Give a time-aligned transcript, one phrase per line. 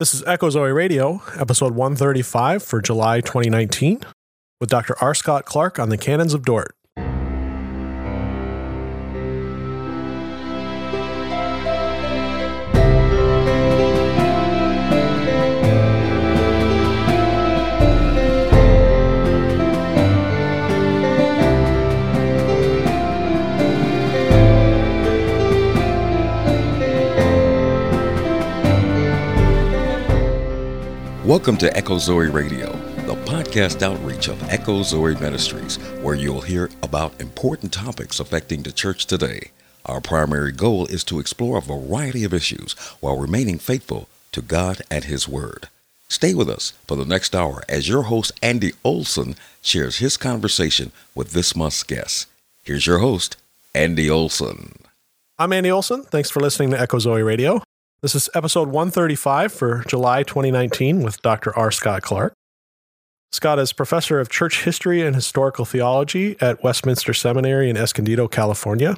[0.00, 4.00] This is Echo Zoe Radio, episode 135 for July 2019,
[4.58, 4.96] with Dr.
[4.98, 5.14] R.
[5.14, 6.74] Scott Clark on the Canons of Dort.
[31.40, 32.70] Welcome to Echo Zoe Radio,
[33.06, 38.70] the podcast outreach of Echo Zoe Ministries, where you'll hear about important topics affecting the
[38.70, 39.50] church today.
[39.86, 44.82] Our primary goal is to explore a variety of issues while remaining faithful to God
[44.90, 45.70] and His Word.
[46.10, 50.92] Stay with us for the next hour as your host, Andy Olson, shares his conversation
[51.14, 52.28] with this month's guest.
[52.64, 53.38] Here's your host,
[53.74, 54.74] Andy Olson.
[55.38, 56.02] I'm Andy Olson.
[56.02, 57.62] Thanks for listening to Echo Zoe Radio.
[58.02, 61.54] This is episode 135 for July 2019 with Dr.
[61.54, 61.70] R.
[61.70, 62.32] Scott Clark.
[63.30, 68.96] Scott is professor of church history and historical theology at Westminster Seminary in Escondido, California.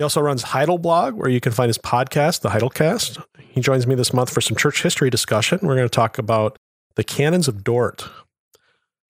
[0.00, 3.22] He also runs Heidelblog, where you can find his podcast, The Heidelcast.
[3.38, 5.60] He joins me this month for some church history discussion.
[5.62, 6.56] We're going to talk about
[6.96, 8.08] the canons of Dort.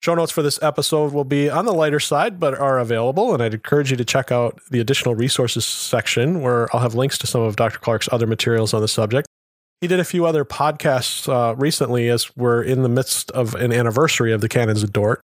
[0.02, 3.34] Show notes for this episode will be on the lighter side, but are available.
[3.34, 7.16] And I'd encourage you to check out the additional resources section where I'll have links
[7.18, 7.78] to some of Dr.
[7.78, 9.28] Clark's other materials on the subject.
[9.80, 13.72] He did a few other podcasts uh, recently as we're in the midst of an
[13.72, 15.20] anniversary of the Canons of Dort.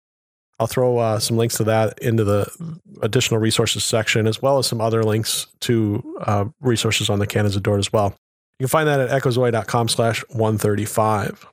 [0.60, 4.68] I'll throw uh, some links to that into the additional resources section, as well as
[4.68, 8.16] some other links to uh, resources on the Canons of Dort as well.
[8.60, 11.48] You can find that at echozoe.com slash 135.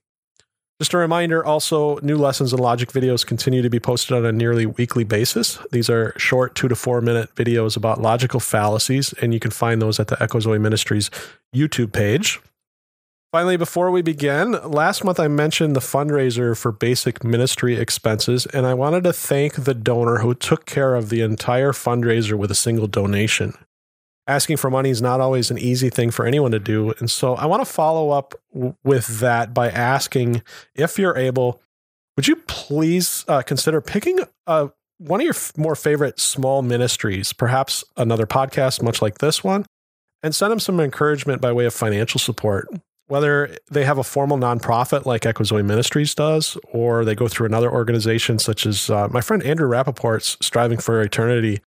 [0.80, 4.32] Just a reminder also, new lessons and logic videos continue to be posted on a
[4.32, 5.58] nearly weekly basis.
[5.70, 9.80] These are short two to four minute videos about logical fallacies, and you can find
[9.80, 11.10] those at the Echo Zoe Ministries
[11.54, 12.40] YouTube page.
[13.30, 18.66] Finally, before we begin, last month I mentioned the fundraiser for basic ministry expenses, and
[18.66, 22.56] I wanted to thank the donor who took care of the entire fundraiser with a
[22.56, 23.54] single donation
[24.26, 26.94] asking for money is not always an easy thing for anyone to do.
[26.98, 30.42] And so I want to follow up w- with that by asking
[30.74, 31.60] if you're able,
[32.16, 34.68] would you please uh, consider picking uh,
[34.98, 39.66] one of your f- more favorite small ministries, perhaps another podcast, much like this one,
[40.22, 42.68] and send them some encouragement by way of financial support?
[43.06, 47.70] Whether they have a formal nonprofit like Echo Ministries does, or they go through another
[47.70, 51.60] organization such as uh, my friend Andrew Rappaport's Striving for Eternity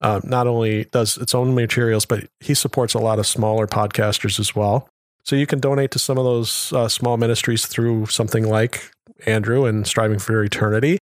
[0.00, 4.38] uh, not only does its own materials, but he supports a lot of smaller podcasters
[4.38, 4.88] as well.
[5.24, 8.90] So you can donate to some of those uh, small ministries through something like
[9.26, 10.98] Andrew and Striving for Eternity.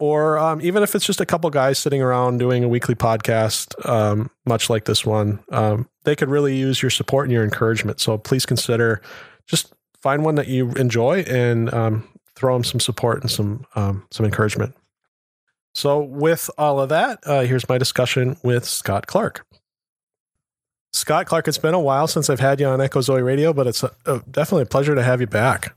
[0.00, 3.74] Or um, even if it's just a couple guys sitting around doing a weekly podcast,
[3.88, 8.00] um, much like this one, um, they could really use your support and your encouragement.
[8.00, 9.00] So please consider
[9.46, 14.06] just find one that you enjoy and um, throw them some support and some um,
[14.10, 14.74] some encouragement.
[15.74, 19.44] So, with all of that, uh, here's my discussion with Scott Clark.
[20.92, 23.66] Scott Clark, it's been a while since I've had you on Echo Zoe Radio, but
[23.66, 25.76] it's a, a, definitely a pleasure to have you back.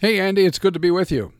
[0.00, 1.32] Hey, Andy, it's good to be with you.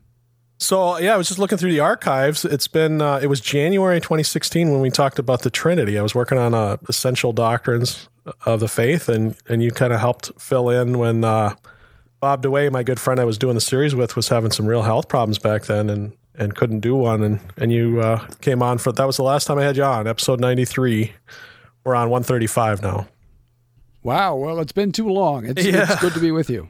[0.58, 2.44] So, yeah, I was just looking through the archives.
[2.44, 5.98] It's been, uh, it was January 2016 when we talked about the Trinity.
[5.98, 8.10] I was working on uh, essential doctrines
[8.44, 11.54] of the faith, and, and you kind of helped fill in when uh,
[12.20, 14.82] Bob DeWaay, my good friend I was doing the series with, was having some real
[14.82, 15.88] health problems back then.
[15.88, 19.22] And and couldn't do one, and and you uh, came on for that was the
[19.22, 21.12] last time I had you on, episode ninety three.
[21.84, 23.09] We're on one thirty five now.
[24.03, 25.44] Wow, well, it's been too long.
[25.44, 25.82] It's, yeah.
[25.82, 26.69] it's good to be with you.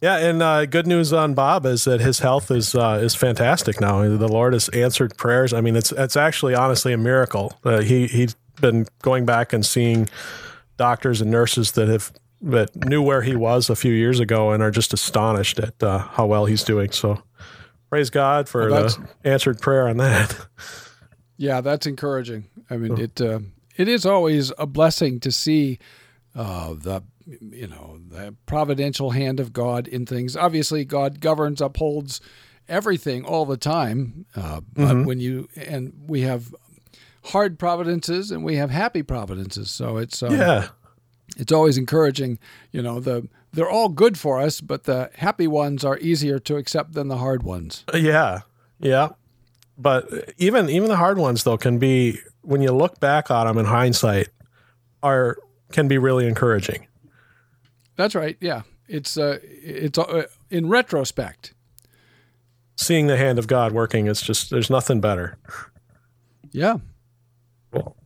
[0.00, 3.80] Yeah, and uh, good news on Bob is that his health is uh, is fantastic
[3.80, 4.02] now.
[4.02, 5.52] The Lord has answered prayers.
[5.52, 7.58] I mean, it's it's actually honestly a miracle.
[7.64, 10.08] Uh, he he's been going back and seeing
[10.76, 14.62] doctors and nurses that have that knew where he was a few years ago and
[14.62, 16.92] are just astonished at uh, how well he's doing.
[16.92, 17.20] So
[17.88, 20.46] praise God for well, the answered prayer on that.
[21.40, 22.48] Yeah, that's encouraging.
[22.68, 23.38] I mean, it uh,
[23.76, 25.78] it is always a blessing to see
[26.34, 30.36] uh, the you know the providential hand of God in things.
[30.36, 32.20] Obviously, God governs, upholds
[32.68, 34.26] everything all the time.
[34.34, 35.04] Uh, but mm-hmm.
[35.04, 36.52] when you and we have
[37.26, 40.68] hard providences and we have happy providences, so it's um, yeah,
[41.36, 42.40] it's always encouraging.
[42.72, 46.56] You know the they're all good for us, but the happy ones are easier to
[46.56, 47.84] accept than the hard ones.
[47.94, 48.40] Yeah.
[48.78, 49.10] Yeah.
[49.76, 53.58] But even even the hard ones though can be when you look back on them
[53.58, 54.28] in hindsight
[55.02, 55.38] are
[55.72, 56.86] can be really encouraging.
[57.96, 58.36] That's right.
[58.40, 58.62] Yeah.
[58.88, 61.54] It's uh it's uh, in retrospect
[62.76, 65.38] seeing the hand of God working it's just there's nothing better.
[66.50, 66.78] Yeah.
[67.72, 67.97] Cool.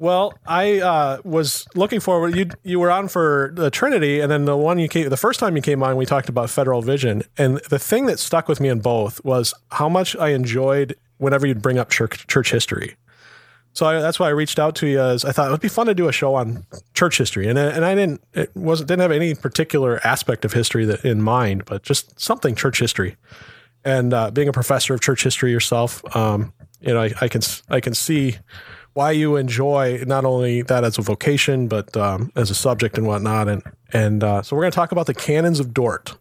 [0.00, 2.34] Well, I uh, was looking forward.
[2.34, 5.38] You you were on for the Trinity, and then the one you came, the first
[5.38, 8.60] time you came on, we talked about Federal Vision, and the thing that stuck with
[8.60, 12.96] me in both was how much I enjoyed whenever you'd bring up church, church history.
[13.74, 14.98] So I, that's why I reached out to you.
[14.98, 16.64] As I thought it would be fun to do a show on
[16.94, 20.86] church history, and and I didn't it wasn't didn't have any particular aspect of history
[20.86, 23.16] that in mind, but just something church history.
[23.84, 27.42] And uh, being a professor of church history yourself, um, you know, I, I can
[27.68, 28.38] I can see
[28.94, 33.06] why you enjoy not only that as a vocation, but um, as a subject and
[33.06, 33.48] whatnot.
[33.48, 36.16] And and uh, so we're going to talk about the canons of Dort.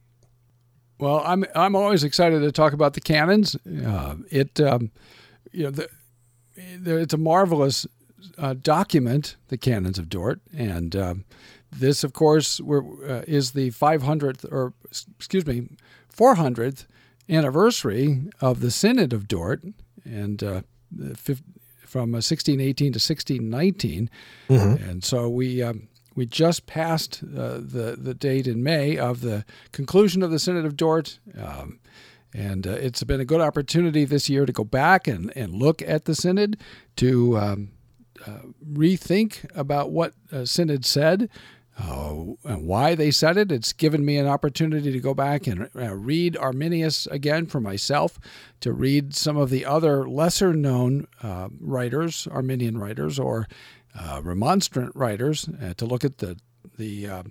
[1.00, 3.56] Well, I'm I'm always excited to talk about the canons.
[3.66, 4.92] Uh, it um,
[5.52, 5.90] you know the,
[6.56, 7.88] it's a marvelous
[8.38, 11.26] uh, document, the canons of Dort, and um,
[11.72, 14.74] this, of course, uh, is the 500th or
[15.18, 15.70] excuse me,
[16.16, 16.86] 400th
[17.30, 19.64] anniversary of the Synod of Dort,
[20.04, 20.62] and uh,
[21.90, 24.10] from 1618 uh, to 1619.
[24.50, 24.90] Mm-hmm.
[24.90, 29.46] And so we um, we just passed uh, the the date in May of the
[29.72, 31.20] conclusion of the Synod of Dort.
[31.38, 31.80] Um,
[32.34, 35.82] and uh, it's been a good opportunity this year to go back and, and look
[35.82, 36.60] at the Synod,
[36.98, 37.72] to um,
[38.26, 41.30] uh, rethink about what uh, Synod said,
[41.82, 43.52] uh, and why they said it.
[43.52, 48.20] It's given me an opportunity to go back and uh, read Arminius again for myself,
[48.62, 53.48] to read some of the other lesser known uh, writers, Arminian writers or
[53.98, 56.38] uh, remonstrant writers, uh, to look at the
[56.78, 57.24] the uh,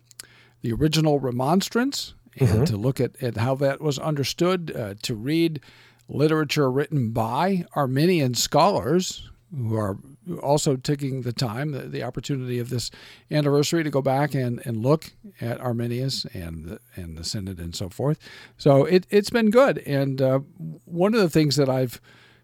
[0.62, 2.64] the original remonstrance and mm-hmm.
[2.64, 5.60] to look at, at how that was understood, to read
[6.08, 9.98] literature written by Arminian scholars who are
[10.42, 12.90] also taking the time, the, the, opportunity of this
[13.30, 17.74] anniversary to go back and, and look at Arminius and the, and the Synod and
[17.74, 18.18] so forth.
[18.58, 19.78] So it, it's been good.
[19.78, 20.40] And uh,
[20.84, 22.00] one of the things that I've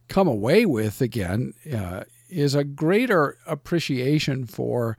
[0.09, 4.97] come away with again uh, is a greater appreciation for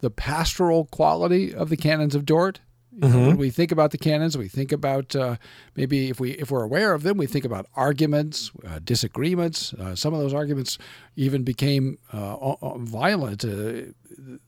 [0.00, 2.60] the pastoral quality of the canons of Dort.
[2.98, 3.26] Mm-hmm.
[3.26, 5.36] When we think about the canons, we think about uh,
[5.74, 9.74] maybe if we if we're aware of them, we think about arguments, uh, disagreements.
[9.74, 10.78] Uh, some of those arguments
[11.16, 13.44] even became uh, violent.
[13.44, 13.92] Uh,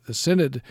[0.06, 0.62] the synod,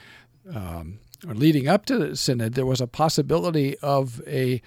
[0.53, 4.61] um, or leading up to the synod, there was a possibility of a,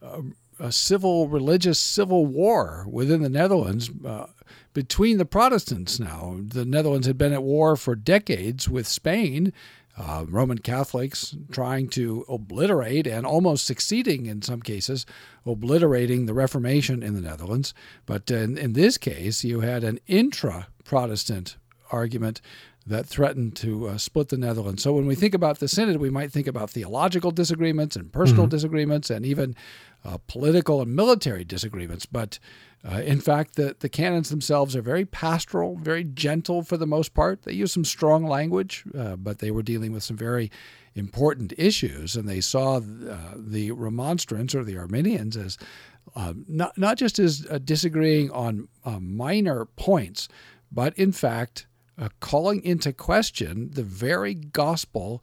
[0.00, 0.22] a,
[0.60, 4.26] a civil, religious civil war within the Netherlands uh,
[4.72, 5.98] between the Protestants.
[5.98, 9.52] Now, the Netherlands had been at war for decades with Spain
[9.96, 15.04] uh, Roman Catholics trying to obliterate and almost succeeding in some cases,
[15.44, 17.74] obliterating the Reformation in the Netherlands.
[18.06, 21.56] But in, in this case, you had an intra Protestant
[21.90, 22.40] argument
[22.86, 24.82] that threatened to uh, split the Netherlands.
[24.82, 28.44] So when we think about the Synod, we might think about theological disagreements and personal
[28.44, 28.50] mm-hmm.
[28.50, 29.54] disagreements and even
[30.04, 32.06] uh, political and military disagreements.
[32.06, 32.38] But
[32.84, 37.14] uh, in fact, the, the canons themselves are very pastoral, very gentle for the most
[37.14, 37.42] part.
[37.42, 40.50] They use some strong language, uh, but they were dealing with some very
[40.94, 45.58] important issues, and they saw uh, the remonstrants or the Arminians as
[46.16, 50.28] uh, not, not just as uh, disagreeing on uh, minor points,
[50.70, 51.66] but in fact
[52.18, 55.22] calling into question the very gospel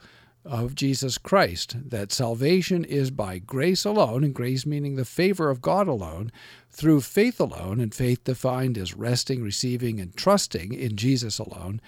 [0.50, 5.62] of Jesus Christ, that salvation is by grace alone, and grace meaning the favor of
[5.62, 6.32] God alone,
[6.72, 11.80] through faith alone, and faith defined as resting, receiving, and trusting in Jesus alone,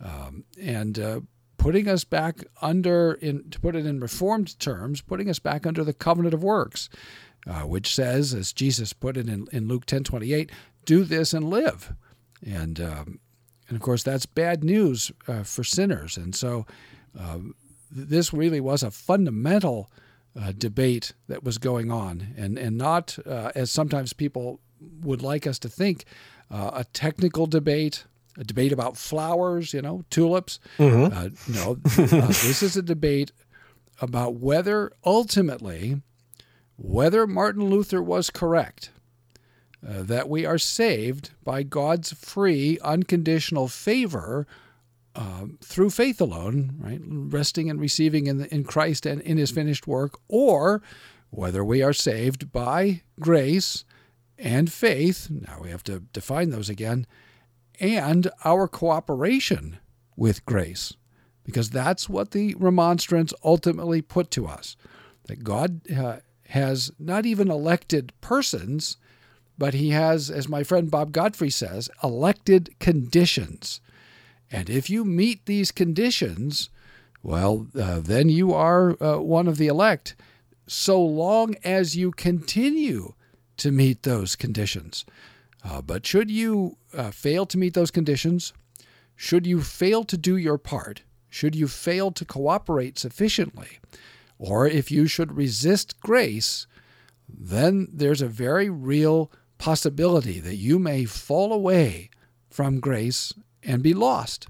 [0.00, 1.20] um, and uh,
[1.56, 5.82] putting us back under, in, to put it in reformed terms, putting us back under
[5.82, 6.88] the covenant of works,
[7.48, 10.52] uh, which says, as Jesus put it in, in Luke ten twenty eight,
[10.84, 11.92] do this and live.
[12.46, 13.18] And, um,
[13.68, 16.16] and of course, that's bad news uh, for sinners.
[16.16, 16.66] And so,
[17.18, 17.54] um,
[17.90, 19.90] this really was a fundamental
[20.38, 24.60] uh, debate that was going on, and and not uh, as sometimes people
[25.00, 26.04] would like us to think,
[26.50, 28.04] uh, a technical debate,
[28.38, 30.58] a debate about flowers, you know, tulips.
[30.78, 31.16] Mm-hmm.
[31.16, 33.32] Uh, no, uh, this is a debate
[34.00, 36.02] about whether ultimately,
[36.76, 38.90] whether Martin Luther was correct.
[39.86, 44.46] Uh, that we are saved by God's free, unconditional favor
[45.16, 49.50] um, through faith alone, right, resting and receiving in, the, in Christ and in His
[49.50, 50.82] finished work, or
[51.30, 53.84] whether we are saved by grace
[54.38, 55.28] and faith.
[55.30, 57.06] Now we have to define those again,
[57.80, 59.78] and our cooperation
[60.16, 60.94] with grace,
[61.44, 64.76] because that's what the remonstrance ultimately put to us
[65.26, 66.18] that God uh,
[66.48, 68.96] has not even elected persons,
[69.58, 73.80] but He has, as my friend Bob Godfrey says, elected conditions.
[74.50, 76.70] And if you meet these conditions,
[77.22, 80.14] well, uh, then you are uh, one of the elect,
[80.66, 83.14] so long as you continue
[83.56, 85.04] to meet those conditions.
[85.64, 88.52] Uh, but should you uh, fail to meet those conditions,
[89.16, 93.78] should you fail to do your part, should you fail to cooperate sufficiently,
[94.38, 96.66] or if you should resist grace,
[97.28, 102.10] then there's a very real possibility that you may fall away
[102.50, 103.32] from grace
[103.66, 104.46] and be lost.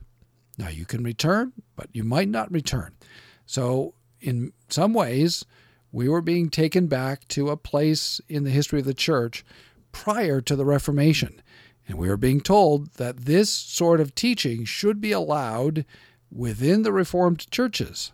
[0.59, 2.95] Now, you can return, but you might not return.
[3.47, 5.45] So, in some ways,
[5.93, 9.45] we were being taken back to a place in the history of the church
[9.93, 11.43] prior to the Reformation.
[11.89, 15.85] And we were being told that this sort of teaching should be allowed
[16.31, 18.13] within the Reformed churches.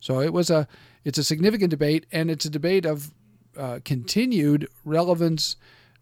[0.00, 0.66] So it was a
[1.04, 3.12] it's a significant debate, and it's a debate of
[3.56, 5.56] uh, continued relevance,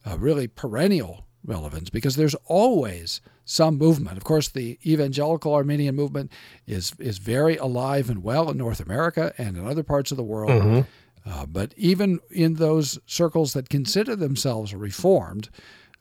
[0.06, 4.16] uh, really perennial relevance, because there's always some movement.
[4.16, 6.30] Of course, the evangelical Arminian movement
[6.68, 10.22] is is very alive and well in North America and in other parts of the
[10.22, 10.50] world.
[10.50, 10.80] Mm-hmm.
[11.28, 15.50] Uh, but even in those circles that consider themselves reformed,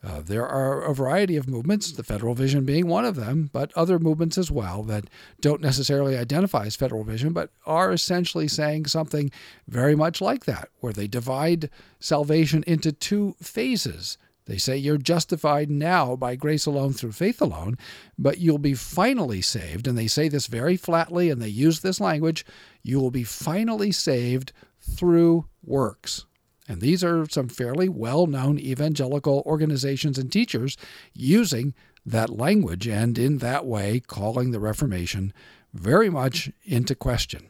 [0.01, 3.73] uh, there are a variety of movements, the Federal Vision being one of them, but
[3.75, 5.09] other movements as well that
[5.41, 9.29] don't necessarily identify as Federal Vision, but are essentially saying something
[9.67, 14.17] very much like that, where they divide salvation into two phases
[14.49, 17.77] they say you're justified now by grace alone through faith alone,
[18.17, 19.87] but you'll be finally saved.
[19.87, 22.45] And they say this very flatly, and they use this language
[22.81, 26.25] you will be finally saved through works.
[26.67, 30.77] And these are some fairly well known evangelical organizations and teachers
[31.13, 31.73] using
[32.05, 35.33] that language and in that way calling the Reformation
[35.73, 37.49] very much into question.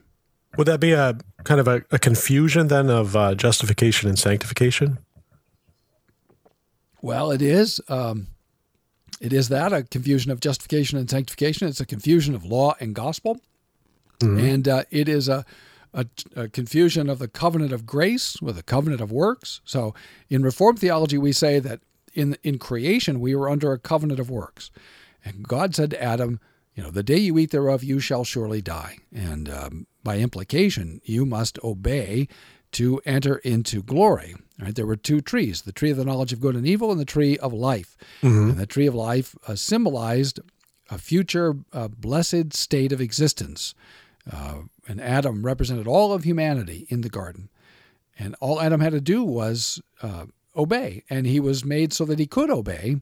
[0.58, 4.98] Would that be a kind of a, a confusion then of uh, justification and sanctification?
[7.02, 7.80] Well, it is.
[7.88, 8.28] Um,
[9.20, 11.68] it is that a confusion of justification and sanctification.
[11.68, 13.40] It's a confusion of law and gospel,
[14.20, 14.40] mm-hmm.
[14.40, 15.46] and uh, it is a,
[15.94, 19.60] a, a, confusion of the covenant of grace with a covenant of works.
[19.66, 19.94] So,
[20.30, 21.82] in Reformed theology, we say that
[22.14, 24.72] in in creation we were under a covenant of works,
[25.24, 26.40] and God said to Adam,
[26.76, 31.02] "You know, the day you eat thereof, you shall surely die." And um, by implication,
[31.04, 32.30] you must obey
[32.74, 34.36] to enter into glory.
[34.60, 34.76] Right?
[34.76, 37.06] There were two trees the tree of the knowledge of good and evil, and the
[37.06, 37.96] tree of life.
[38.22, 38.50] Mm-hmm.
[38.50, 40.40] And the tree of life uh, symbolized
[40.90, 43.74] a future uh, blessed state of existence.
[44.32, 47.50] Uh, and Adam represented all of humanity in the garden.
[48.18, 51.04] And all Adam had to do was uh, obey.
[51.10, 52.98] And he was made so that he could obey.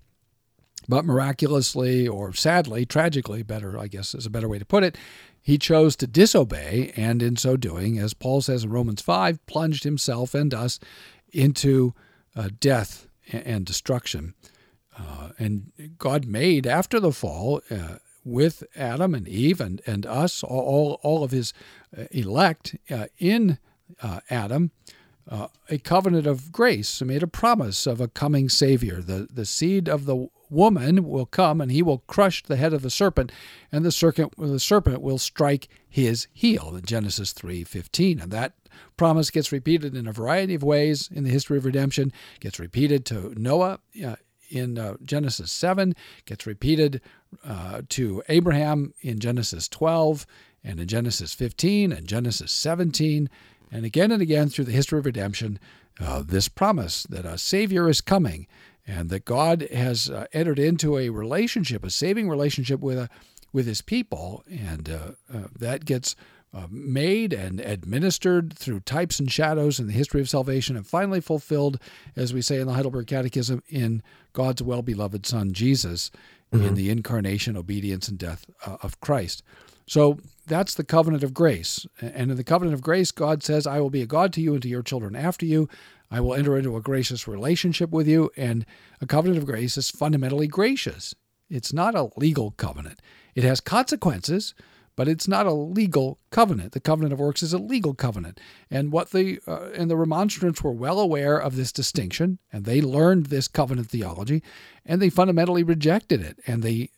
[0.88, 4.98] But miraculously, or sadly, tragically, better, I guess is a better way to put it,
[5.42, 9.84] he chose to disobey, and in so doing, as Paul says in Romans 5, plunged
[9.84, 10.80] himself and us
[11.32, 11.94] into
[12.36, 14.34] uh, death and destruction.
[14.98, 20.44] Uh, and God made after the fall uh, with Adam and Eve and, and us,
[20.44, 21.54] all, all of his
[21.98, 23.58] uh, elect uh, in
[24.02, 24.72] uh, Adam,
[25.70, 29.02] a covenant of grace, made a promise of a coming Savior.
[29.02, 32.82] The, the seed of the woman will come and he will crush the head of
[32.82, 33.32] the serpent
[33.72, 36.76] and the serpent the serpent will strike his heel.
[36.76, 38.54] In Genesis 3:15 and that
[38.96, 42.12] promise gets repeated in a variety of ways in the history of redemption.
[42.40, 44.16] Gets repeated to Noah uh,
[44.50, 47.02] in uh, Genesis 7 gets repeated
[47.44, 50.26] uh, to Abraham in Genesis 12
[50.64, 53.30] and in Genesis 15 and Genesis 17
[53.72, 55.60] and again and again through the history of redemption
[56.00, 58.48] uh, this promise that a savior is coming
[58.88, 63.08] and that God has uh, entered into a relationship, a saving relationship with a, uh,
[63.54, 66.16] with His people, and uh, uh, that gets
[66.54, 71.22] uh, made and administered through types and shadows in the history of salvation, and finally
[71.22, 71.80] fulfilled,
[72.16, 74.02] as we say in the Heidelberg Catechism, in
[74.34, 76.12] God's well-beloved Son Jesus,
[76.52, 76.66] mm-hmm.
[76.66, 79.44] in the incarnation, obedience, and death uh, of Christ.
[79.86, 81.88] So that's the covenant of grace.
[82.02, 84.54] And in the covenant of grace, God says, I will be a God to you
[84.54, 85.70] and to your children after you.
[86.10, 88.32] I will enter into a gracious relationship with you.
[88.38, 88.66] And
[89.02, 91.14] a covenant of grace is fundamentally gracious.
[91.50, 93.02] It's not a legal covenant.
[93.36, 94.54] It has consequences,
[94.96, 96.72] but it's not a legal covenant.
[96.72, 98.40] The covenant of works is a legal covenant.
[98.70, 102.82] And what the uh, and the remonstrants were well aware of this distinction, and they
[102.82, 104.42] learned this covenant theology,
[104.86, 106.40] and they fundamentally rejected it.
[106.48, 106.90] And they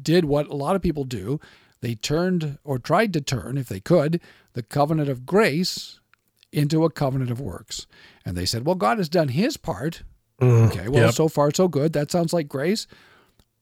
[0.00, 1.40] did what a lot of people do.
[1.80, 4.20] They turned or tried to turn, if they could,
[4.52, 6.00] the covenant of grace
[6.52, 7.86] into a covenant of works.
[8.24, 10.02] And they said, well, God has done his part.
[10.40, 11.14] Mm, okay, well, yep.
[11.14, 11.92] so far so good.
[11.92, 12.86] That sounds like grace.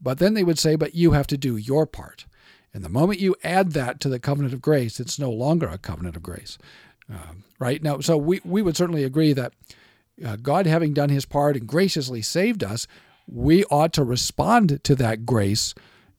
[0.00, 2.26] But then they would say, but you have to do your part.
[2.73, 5.79] And the moment you add that to the covenant of grace, it's no longer a
[5.79, 6.59] covenant of grace.
[7.09, 7.83] Um, right?
[7.83, 9.53] Now, so we, we would certainly agree that
[10.25, 12.87] uh, God, having done his part and graciously saved us,
[13.26, 15.75] we ought to respond to that grace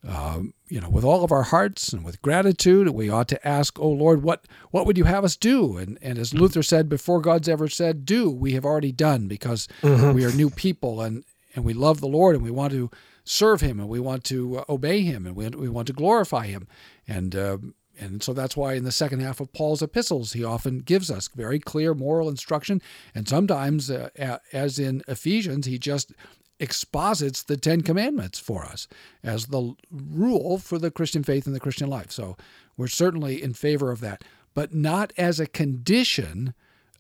[0.08, 3.80] um, you know, with all of our hearts and with gratitude, we ought to ask,
[3.80, 7.22] "Oh Lord, what what would you have us do?" And and as Luther said, before
[7.22, 10.14] God's ever said do, we have already done because mm-hmm.
[10.14, 11.24] we are new people and
[11.56, 12.92] and we love the Lord and we want to
[13.24, 16.46] serve Him and we want to uh, obey Him and we, we want to glorify
[16.48, 16.68] Him.
[17.08, 17.58] And uh,
[18.00, 21.30] and so that's why in the second half of Paul's epistles, he often gives us
[21.30, 22.82] very clear moral instruction.
[23.14, 24.10] And sometimes, uh,
[24.52, 26.12] as in Ephesians, he just
[26.60, 28.88] exposits the Ten Commandments for us
[29.24, 32.12] as the rule for the Christian faith and the Christian life.
[32.12, 32.38] So
[32.78, 36.54] we're certainly in favor of that, but not as a condition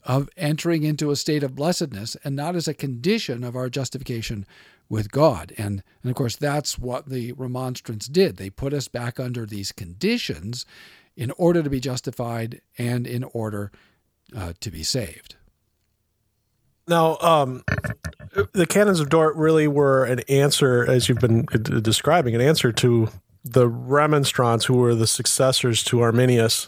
[0.03, 4.45] of entering into a state of blessedness and not as a condition of our justification
[4.87, 5.51] with God.
[5.57, 8.37] And, and of course, that's what the remonstrants did.
[8.37, 10.65] They put us back under these conditions
[11.15, 13.71] in order to be justified and in order
[14.35, 15.35] uh, to be saved.
[16.87, 17.63] Now, um,
[18.53, 21.45] the canons of Dort really were an answer, as you've been
[21.81, 23.09] describing, an answer to
[23.43, 26.67] the remonstrants who were the successors to Arminius.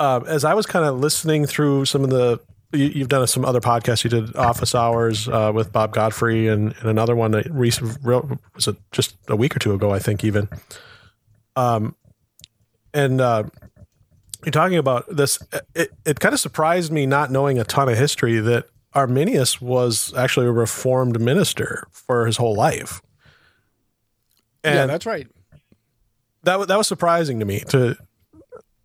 [0.00, 2.40] Um, as I was kind of listening through some of the
[2.72, 4.04] you, have done some other podcasts.
[4.04, 8.68] You did Office Hours uh, with Bob Godfrey, and, and another one that recent was
[8.68, 10.48] it just a week or two ago, I think, even.
[11.56, 11.96] Um,
[12.92, 13.44] and uh,
[14.44, 15.38] you're talking about this.
[15.74, 20.14] It, it kind of surprised me not knowing a ton of history that Arminius was
[20.14, 23.00] actually a Reformed minister for his whole life.
[24.64, 25.26] And yeah, that's right.
[26.44, 27.60] That that was surprising to me.
[27.68, 27.96] To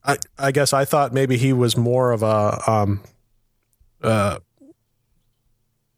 [0.03, 3.01] I I guess I thought maybe he was more of a um,
[4.01, 4.39] uh,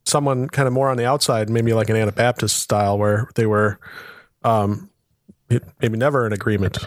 [0.04, 3.78] someone kind of more on the outside, maybe like an Anabaptist style, where they were
[4.44, 4.88] um,
[5.80, 6.78] maybe never in agreement.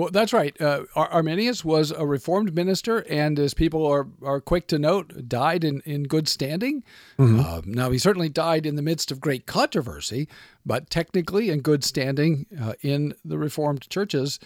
[0.00, 0.58] Well, that's right.
[0.58, 5.62] Uh, Arminius was a Reformed minister, and as people are, are quick to note, died
[5.62, 6.82] in, in good standing.
[7.18, 7.40] Mm-hmm.
[7.40, 10.26] Uh, now, he certainly died in the midst of great controversy,
[10.64, 14.40] but technically in good standing uh, in the Reformed churches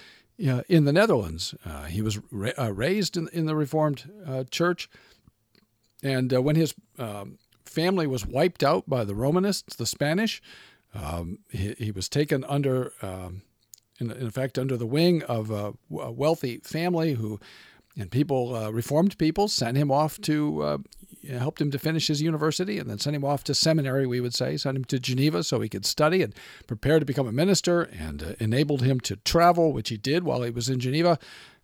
[0.44, 1.54] uh, in the Netherlands.
[1.64, 4.90] Uh, he was ra- uh, raised in, in the Reformed uh, Church,
[6.02, 10.42] and uh, when his um, family was wiped out by the Romanists, the Spanish,
[10.96, 13.42] um, he, he, was taken under, um,
[14.01, 17.39] in, in, effect, under the wing of a, a wealthy family who
[17.97, 20.79] and people, uh, reformed people, sent him off to, uh,
[21.29, 24.35] helped him to finish his university and then sent him off to seminary, we would
[24.35, 26.35] say, sent him to Geneva so he could study and
[26.67, 30.43] prepare to become a minister and uh, enabled him to travel, which he did while
[30.43, 31.19] he was in Geneva.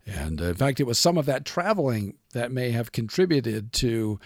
[0.05, 4.19] And uh, in fact, it was some of that traveling that may have contributed to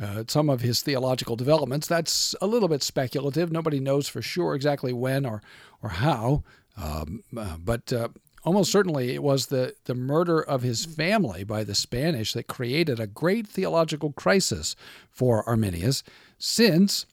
[0.00, 1.86] uh, some of his theological developments.
[1.86, 3.50] That's a little bit speculative.
[3.50, 5.42] Nobody knows for sure exactly when or,
[5.82, 6.44] or how.
[6.80, 7.92] Um, uh, but
[8.44, 13.00] almost certainly it was the, the murder of his family by the Spanish that created
[13.00, 14.76] a great theological crisis
[15.10, 16.02] for Arminius,
[16.38, 17.04] since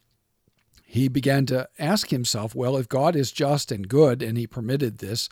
[0.86, 5.00] he began to ask himself, well, if God is just and good and he permitted
[5.00, 5.28] this,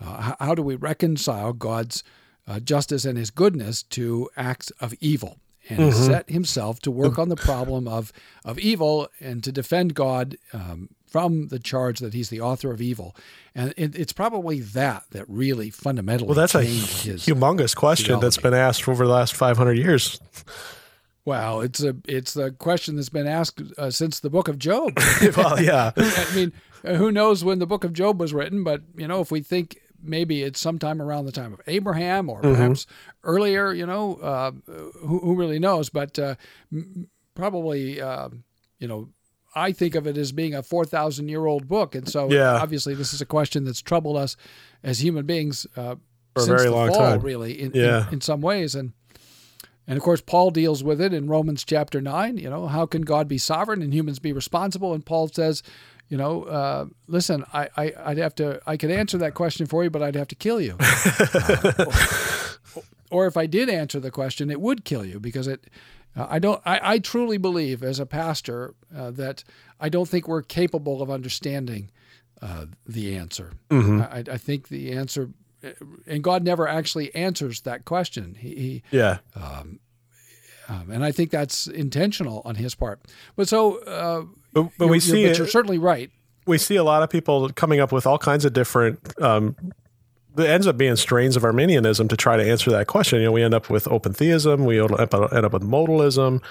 [0.00, 2.02] uh, how do we reconcile God's
[2.46, 5.38] uh, justice and his goodness to acts of evil?
[5.68, 6.00] And mm-hmm.
[6.04, 8.12] set himself to work on the problem of,
[8.44, 12.80] of evil and to defend God um, from the charge that he's the author of
[12.80, 13.14] evil.
[13.54, 18.26] And it, it's probably that that really fundamentally well, that's a humongous question theology.
[18.26, 20.20] that's been asked over the last 500 years.
[21.24, 24.92] Well, it's a it's the question that's been asked uh, since the book of Job.
[25.36, 25.90] well, yeah.
[25.96, 26.52] I mean,
[26.84, 28.62] who knows when the book of Job was written?
[28.62, 32.40] But you know, if we think maybe it's sometime around the time of Abraham or
[32.40, 32.54] mm-hmm.
[32.54, 33.28] perhaps mm-hmm.
[33.28, 34.52] earlier, you know, uh,
[35.00, 35.88] who, who, really knows?
[35.90, 36.36] But uh,
[37.34, 38.28] probably, uh,
[38.78, 39.08] you know,
[39.56, 41.94] I think of it as being a 4,000 year old book.
[41.94, 42.52] And so yeah.
[42.52, 44.36] obviously this is a question that's troubled us
[44.82, 45.96] as human beings uh,
[46.34, 48.06] for a very long fall, time, really, in, yeah.
[48.08, 48.74] in, in, some ways.
[48.74, 48.92] And,
[49.86, 52.36] and of course, Paul deals with it in Romans chapter 9.
[52.36, 54.92] You know, how can God be sovereign and humans be responsible?
[54.92, 55.62] And Paul says,
[56.08, 59.82] you know, uh, listen, I, I, would have to, I could answer that question for
[59.84, 60.76] you, but I'd have to kill you.
[60.80, 61.72] uh,
[62.74, 65.64] or, or if I did answer the question, it would kill you because it,
[66.16, 66.60] uh, I don't.
[66.64, 69.44] I, I, truly believe, as a pastor, uh, that
[69.78, 71.90] I don't think we're capable of understanding
[72.40, 73.52] uh, the answer.
[73.70, 74.02] Mm-hmm.
[74.02, 75.30] I, I, think the answer,
[75.62, 75.70] uh,
[76.06, 78.36] and God never actually answers that question.
[78.38, 79.18] He, he yeah.
[79.34, 79.80] Um,
[80.68, 83.00] um, and I think that's intentional on his part.
[83.36, 86.10] But so, uh, but, but we see, you're, but you're certainly right.
[86.46, 89.56] We see a lot of people coming up with all kinds of different um,
[90.38, 93.20] it ends up being strains of Arminianism to try to answer that question.
[93.20, 95.12] You know, we end up with open theism, we end up,
[95.52, 96.42] with modalism,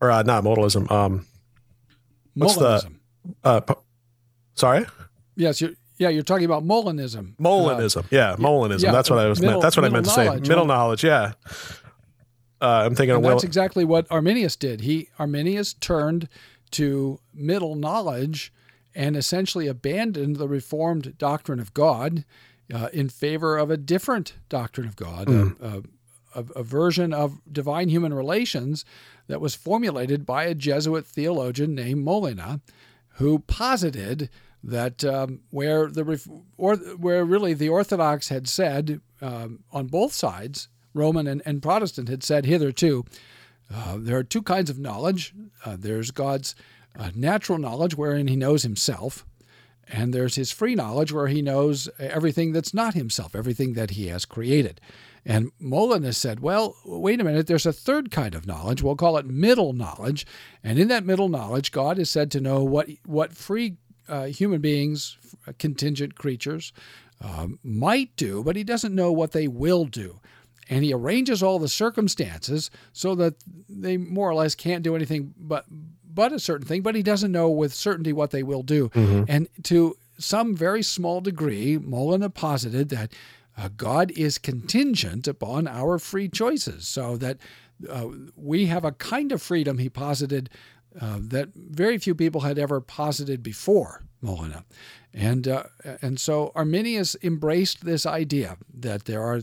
[0.00, 0.90] or uh, not modalism.
[0.90, 1.26] Um,
[2.34, 2.96] what's Molinism.
[3.42, 3.48] the?
[3.48, 3.74] Uh,
[4.54, 4.86] sorry.
[5.36, 7.36] Yes, you're, yeah, you're talking about Molinism.
[7.36, 8.82] Molinism, uh, yeah, Molinism.
[8.82, 9.62] Yeah, that's what I was middle, meant.
[9.62, 10.28] That's what I meant to say.
[10.28, 11.32] Middle knowledge, yeah.
[12.60, 13.16] Uh, I'm thinking.
[13.16, 14.80] And that's exactly what Arminius did.
[14.82, 16.28] He Arminius turned
[16.72, 18.52] to middle knowledge
[18.94, 22.24] and essentially abandoned the Reformed doctrine of God
[22.72, 25.60] uh, in favor of a different doctrine of God, mm.
[25.60, 25.82] a,
[26.38, 28.84] a, a, version of divine human relations
[29.26, 32.60] that was formulated by a Jesuit theologian named Molina.
[33.16, 34.30] who posited
[34.62, 36.20] that um, where the
[36.56, 42.08] or where really the Orthodox had said um, on both sides, Roman and, and Protestant
[42.08, 43.04] had said hitherto,
[43.72, 45.34] uh, there are two kinds of knowledge.
[45.64, 46.54] Uh, there's God's
[46.98, 49.26] uh, natural knowledge, wherein He knows Himself,
[49.88, 54.08] and there's His free knowledge, where He knows everything that's not Himself, everything that He
[54.08, 54.80] has created.
[55.26, 58.82] And Molinus said, well, wait a minute, there's a third kind of knowledge.
[58.82, 60.26] We'll call it middle knowledge.
[60.62, 64.60] And in that middle knowledge, God is said to know what, what free uh, human
[64.60, 65.16] beings,
[65.46, 66.72] uh, contingent creatures,
[67.22, 70.20] um, might do, but he doesn't know what they will do.
[70.68, 73.34] And he arranges all the circumstances so that
[73.68, 75.64] they more or less can't do anything but
[76.14, 78.88] but a certain thing, but he doesn't know with certainty what they will do.
[78.90, 79.24] Mm-hmm.
[79.28, 83.12] And to some very small degree, Molina posited that
[83.56, 87.38] uh, God is contingent upon our free choices, so that
[87.88, 90.50] uh, we have a kind of freedom, he posited,
[91.00, 94.64] uh, that very few people had ever posited before Molina.
[95.12, 95.64] And, uh,
[96.02, 99.42] and so Arminius embraced this idea that there are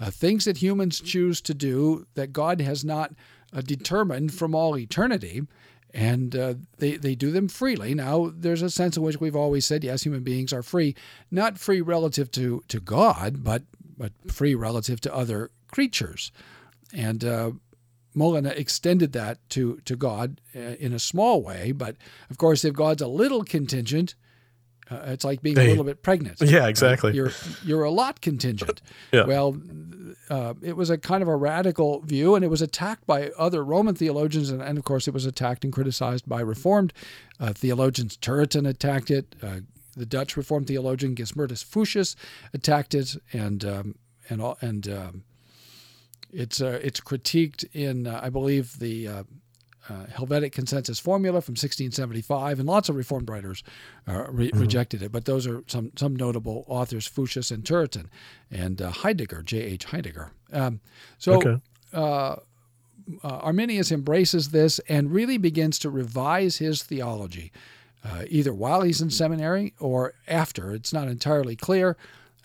[0.00, 3.12] uh, things that humans choose to do that God has not
[3.52, 5.42] uh, determined from all eternity,
[5.96, 7.94] and uh, they, they do them freely.
[7.94, 10.94] Now, there's a sense in which we've always said, yes, human beings are free,
[11.30, 13.62] not free relative to, to God, but,
[13.96, 16.32] but free relative to other creatures.
[16.92, 17.52] And uh,
[18.14, 21.72] Molina extended that to, to God uh, in a small way.
[21.72, 21.96] But
[22.28, 24.16] of course, if God's a little contingent,
[24.90, 26.40] uh, it's like being a little bit pregnant.
[26.46, 27.10] Yeah, exactly.
[27.10, 27.16] Right?
[27.16, 27.32] You're
[27.64, 28.80] you're a lot contingent.
[29.12, 29.24] yeah.
[29.24, 29.60] Well,
[30.30, 33.64] uh, it was a kind of a radical view, and it was attacked by other
[33.64, 36.92] Roman theologians, and, and of course, it was attacked and criticized by Reformed
[37.40, 38.16] uh, theologians.
[38.16, 39.34] Turretin attacked it.
[39.42, 39.60] Uh,
[39.96, 42.14] the Dutch Reformed theologian Gisbertus Voetius
[42.54, 43.94] attacked it, and um,
[44.28, 45.24] and and um,
[46.32, 49.24] it's uh, it's critiqued in uh, I believe the
[49.88, 53.62] uh, Helvetic consensus formula from 1675, and lots of Reformed writers
[54.08, 54.60] uh, re- mm-hmm.
[54.60, 55.12] rejected it.
[55.12, 58.06] But those are some some notable authors: Voetius and Turretin,
[58.50, 59.84] and uh, Heidegger, J.H.
[59.86, 60.30] Heidegger.
[60.52, 60.80] Um,
[61.18, 61.34] so.
[61.34, 61.60] Okay.
[61.92, 62.36] Uh,
[63.22, 67.52] uh, Arminius embraces this and really begins to revise his theology,
[68.04, 70.72] uh, either while he's in seminary or after.
[70.72, 71.96] It's not entirely clear.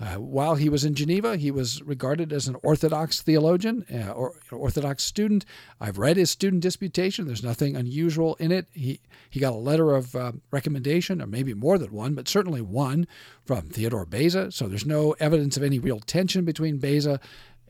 [0.02, 4.34] Uh, while he was in Geneva, he was regarded as an Orthodox theologian uh, or
[4.52, 5.46] Orthodox student.
[5.80, 7.28] I've read his student disputation.
[7.28, 8.68] There's nothing unusual in it.
[8.72, 12.62] He he got a letter of uh, recommendation, or maybe more than one, but certainly
[12.62, 13.08] one
[13.46, 14.52] from Theodore Beza.
[14.52, 17.20] So there's no evidence of any real tension between Beza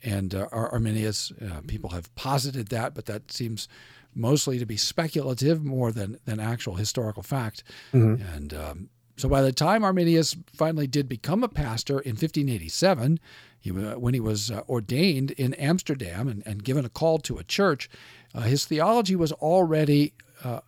[0.02, 1.34] and uh, Arminius.
[1.34, 3.68] Uh, people have posited that, but that seems
[4.16, 7.64] mostly to be speculative more than than actual historical fact.
[7.94, 8.24] Mm-hmm.
[8.36, 8.90] And um,
[9.22, 13.20] so by the time Arminius finally did become a pastor in 1587,
[13.60, 17.44] he, when he was uh, ordained in Amsterdam and, and, given a call to a
[17.44, 17.88] church,
[18.34, 20.62] uh, his theology was already uh,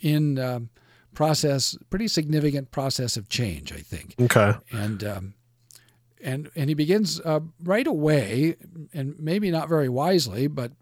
[0.00, 0.70] in um,
[1.14, 4.16] process, pretty significant process of change, I think.
[4.20, 4.54] Okay.
[4.72, 5.34] And um,
[6.20, 8.56] and and he begins uh, right away,
[8.92, 10.72] and maybe not very wisely, but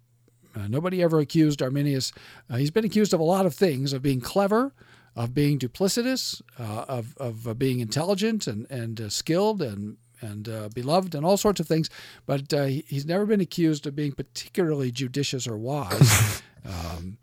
[0.56, 2.10] uh, nobody ever accused Arminius.
[2.48, 4.72] Uh, he's been accused of a lot of things, of being clever,
[5.14, 10.48] of being duplicitous, uh, of, of uh, being intelligent and, and uh, skilled and, and
[10.48, 11.90] uh, beloved and all sorts of things.
[12.26, 16.42] But uh, he, he's never been accused of being particularly judicious or wise.
[16.64, 17.18] um,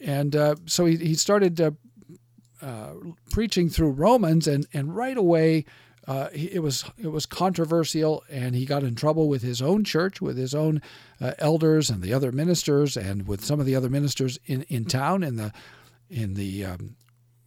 [0.00, 1.76] and uh, so he, he started
[3.30, 5.64] preaching through Romans, and, and right away,
[6.06, 10.20] uh, it was it was controversial, and he got in trouble with his own church,
[10.20, 10.80] with his own
[11.20, 14.84] uh, elders and the other ministers, and with some of the other ministers in, in
[14.84, 15.52] town in the
[16.08, 16.94] in the um,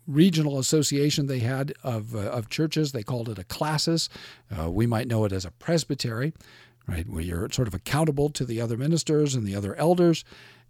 [0.09, 2.91] regional association they had of, uh, of churches.
[2.91, 4.09] They called it a classis.
[4.57, 6.33] Uh, we might know it as a presbytery,
[6.87, 10.25] right, where you're sort of accountable to the other ministers and the other elders.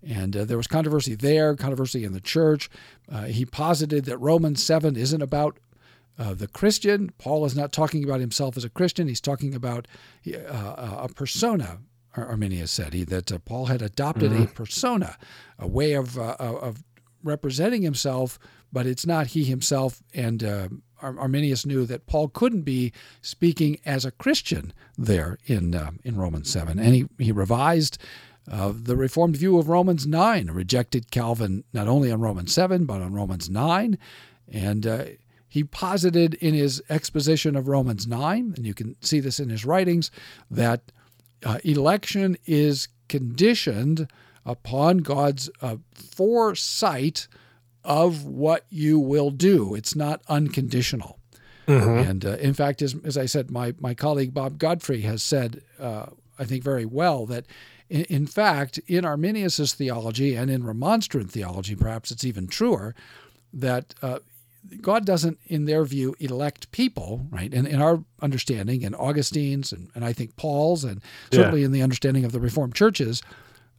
[0.06, 2.70] And uh, there was controversy there, controversy in the church.
[3.10, 5.58] Uh, he posited that Romans 7 isn't about
[6.18, 7.12] uh, the Christian.
[7.18, 9.08] Paul is not talking about himself as a Christian.
[9.08, 9.88] He's talking about
[10.28, 11.80] uh, a persona,
[12.16, 14.44] Arminius said, he, that Paul had adopted mm-hmm.
[14.44, 15.18] a persona,
[15.58, 16.84] a way of, of
[17.24, 18.40] representing himself
[18.72, 20.02] but it's not he himself.
[20.14, 20.70] And uh,
[21.02, 26.50] Arminius knew that Paul couldn't be speaking as a Christian there in uh, in Romans
[26.50, 27.98] seven, and he he revised.
[28.52, 33.00] Uh, the Reformed view of Romans 9 rejected Calvin not only on Romans 7, but
[33.00, 33.96] on Romans 9.
[34.52, 35.04] And uh,
[35.48, 39.66] he posited in his exposition of Romans 9, and you can see this in his
[39.66, 40.10] writings,
[40.50, 40.92] that
[41.44, 44.08] uh, election is conditioned
[44.46, 47.28] upon God's uh, foresight
[47.84, 49.76] of what you will do.
[49.76, 51.20] It's not unconditional.
[51.68, 52.10] Mm-hmm.
[52.10, 55.62] And uh, in fact, as, as I said, my, my colleague Bob Godfrey has said,
[55.80, 57.46] uh, I think very well, that
[57.90, 62.96] in, in fact, in Arminius' theology and in Remonstrant theology, perhaps it's even truer,
[63.54, 64.20] that uh,
[64.82, 67.54] God doesn't, in their view, elect people, right?
[67.54, 71.68] And in our understanding, and Augustine's, and, and I think Paul's, and certainly yeah.
[71.68, 73.22] in the understanding of the Reformed churches,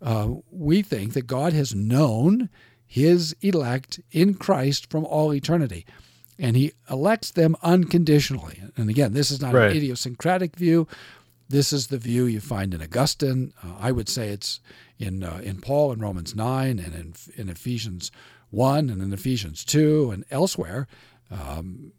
[0.00, 2.48] uh, we think that God has known
[2.90, 5.87] his elect in Christ from all eternity.
[6.40, 8.64] And he elects them unconditionally.
[8.76, 9.70] And again, this is not right.
[9.70, 10.88] an idiosyncratic view.
[11.48, 13.53] This is the view you find in Augustine.
[13.62, 14.59] Uh, I would say it's
[14.98, 18.11] in uh, in Paul in Romans 9 and in, in Ephesians
[18.50, 20.88] 1 and in Ephesians 2 and elsewhere.
[21.31, 21.92] Um,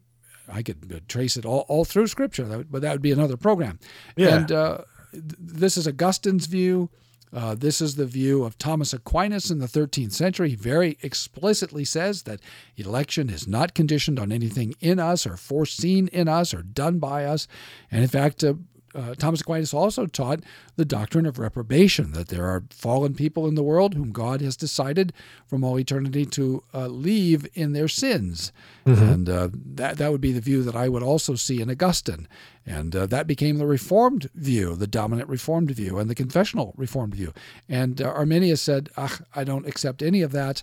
[0.46, 3.78] I could trace it all, all through Scripture, but that would be another program.
[4.14, 4.36] Yeah.
[4.36, 4.78] And uh,
[5.14, 6.90] this is Augustine's view.
[7.32, 10.50] Uh, this is the view of Thomas Aquinas in the 13th century.
[10.50, 12.40] He very explicitly says that
[12.76, 17.24] election is not conditioned on anything in us or foreseen in us or done by
[17.24, 17.48] us.
[17.90, 18.54] And in fact, uh,
[18.94, 20.40] uh, Thomas Aquinas also taught
[20.76, 24.56] the doctrine of reprobation, that there are fallen people in the world whom God has
[24.56, 25.12] decided
[25.46, 28.52] from all eternity to uh, leave in their sins.
[28.86, 29.04] Mm-hmm.
[29.04, 32.28] And uh, that, that would be the view that I would also see in Augustine.
[32.64, 37.14] And uh, that became the Reformed view, the dominant Reformed view, and the confessional Reformed
[37.14, 37.32] view.
[37.68, 38.88] And uh, Arminius said,
[39.34, 40.62] I don't accept any of that.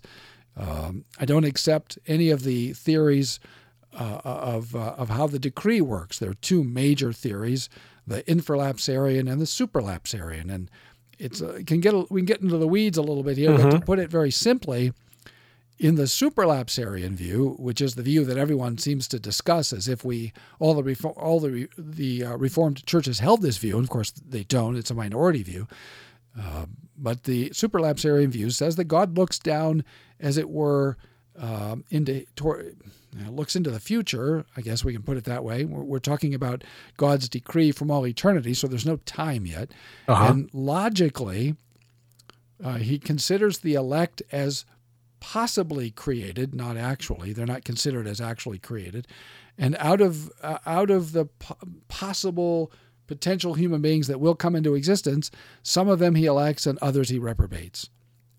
[0.56, 3.40] Um, I don't accept any of the theories.
[3.92, 6.20] Uh, of uh, of how the decree works.
[6.20, 7.70] There are two major theories
[8.10, 10.54] the infralapsarian and the supralapsarian.
[10.54, 10.70] And
[11.18, 13.64] it's uh, can get we can get into the weeds a little bit here, mm-hmm.
[13.64, 13.86] but to mm-hmm.
[13.86, 14.92] put it very simply,
[15.78, 20.04] in the supralapsarian view, which is the view that everyone seems to discuss as if
[20.04, 23.90] we all the reform, all the the uh, reformed churches held this view, and of
[23.90, 24.76] course they don't.
[24.76, 25.68] It's a minority view.
[26.40, 26.66] Uh,
[26.98, 29.84] but the supralapsarian view says that God looks down,
[30.20, 30.98] as it were,
[31.40, 32.76] um, into toward,
[33.30, 34.46] looks into the future.
[34.58, 35.66] I guess we can put it that way.
[35.66, 36.64] We're, we're, talking about
[36.98, 39.72] God's decree from all eternity, so there's no time yet.
[40.08, 40.26] Uh-huh.
[40.26, 41.56] And logically,
[42.64, 44.66] uh, he considers the elect as
[45.20, 47.34] possibly created, not actually.
[47.34, 49.08] They're not considered as actually created.
[49.58, 52.72] And out of uh, out of the po- possible
[53.08, 55.32] potential human beings that will come into existence,
[55.64, 57.90] some of them he elects and others he reprobates.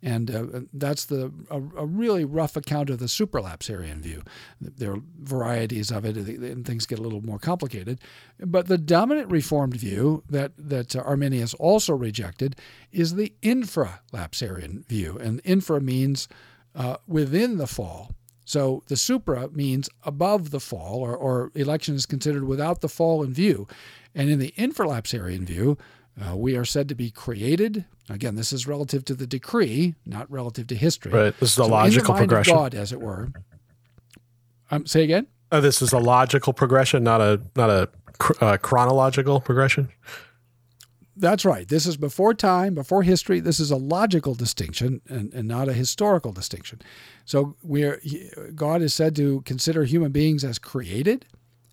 [0.03, 4.23] And uh, that's the a, a, really rough account of the supralapsarian view.
[4.61, 8.01] There are varieties of it, and things get a little more complicated.
[8.39, 12.57] But the dominant Reformed view that that Arminius also rejected
[12.93, 16.29] is the infralapsarian view, and infra means
[16.75, 18.13] uh, within the fall.
[18.45, 23.23] So the supra means above the fall, or, or election is considered without the fall
[23.23, 23.69] in view.
[24.13, 25.79] And in the infralapsarian view,
[26.21, 27.85] uh, we are said to be created.
[28.09, 31.13] Again, this is relative to the decree, not relative to history.
[31.13, 31.39] Right.
[31.39, 32.55] This is a so logical progression.
[32.55, 33.29] God, as it were.
[34.71, 35.27] Um, say again.
[35.53, 39.89] Uh, this is a logical progression, not a not a cr- uh, chronological progression.
[41.17, 41.69] That's right.
[41.69, 43.41] This is before time, before history.
[43.41, 46.81] This is a logical distinction and, and not a historical distinction.
[47.25, 48.01] So we're
[48.55, 51.27] God is said to consider human beings as created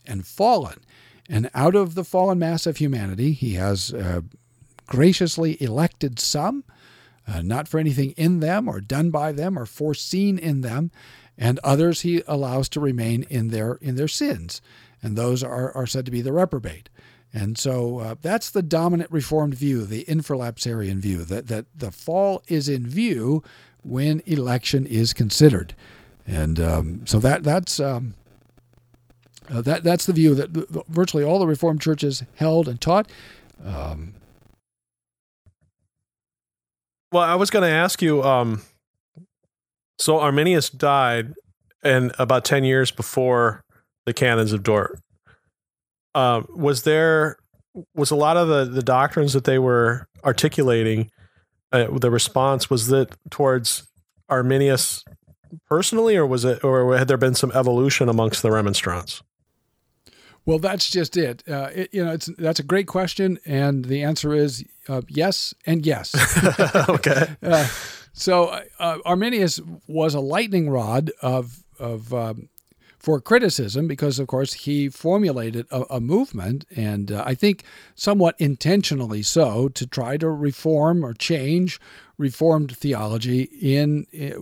[0.05, 0.83] and fallen.
[1.29, 4.21] And out of the fallen mass of humanity, he has uh,
[4.87, 6.63] graciously elected some,
[7.27, 10.91] uh, not for anything in them or done by them or foreseen in them,
[11.37, 14.61] and others he allows to remain in their in their sins,
[15.03, 16.89] and those are, are said to be the reprobate.
[17.33, 22.41] And so uh, that's the dominant Reformed view, the infralapsarian view, that, that the fall
[22.47, 23.43] is in view
[23.83, 25.75] when election is considered.
[26.25, 28.15] And um, so that that's um,
[29.49, 30.49] uh, that that's the view that
[30.87, 33.09] virtually all the Reformed churches held and taught.
[33.63, 34.13] Um,
[37.11, 38.23] well, I was going to ask you.
[38.23, 38.61] Um,
[39.99, 41.33] so Arminius died,
[41.83, 43.63] and about ten years before
[44.05, 44.99] the canons of Dort.
[46.13, 47.37] Uh, was there
[47.95, 51.11] was a lot of the the doctrines that they were articulating?
[51.71, 53.87] Uh, the response was that towards
[54.29, 55.03] Arminius
[55.67, 59.21] personally, or was it, or had there been some evolution amongst the remonstrants?
[60.45, 61.43] Well, that's just it.
[61.47, 61.93] Uh, it.
[61.93, 66.15] You know, it's that's a great question, and the answer is uh, yes and yes.
[66.89, 67.27] okay.
[67.43, 67.67] Uh,
[68.13, 68.47] so
[68.79, 72.49] uh, Arminius was a lightning rod of of um,
[73.07, 77.63] for criticism because, of course, he formulated a, a movement, and uh, I think
[77.95, 81.79] somewhat intentionally so, to try to reform or change
[82.17, 84.39] Reformed theology in uh,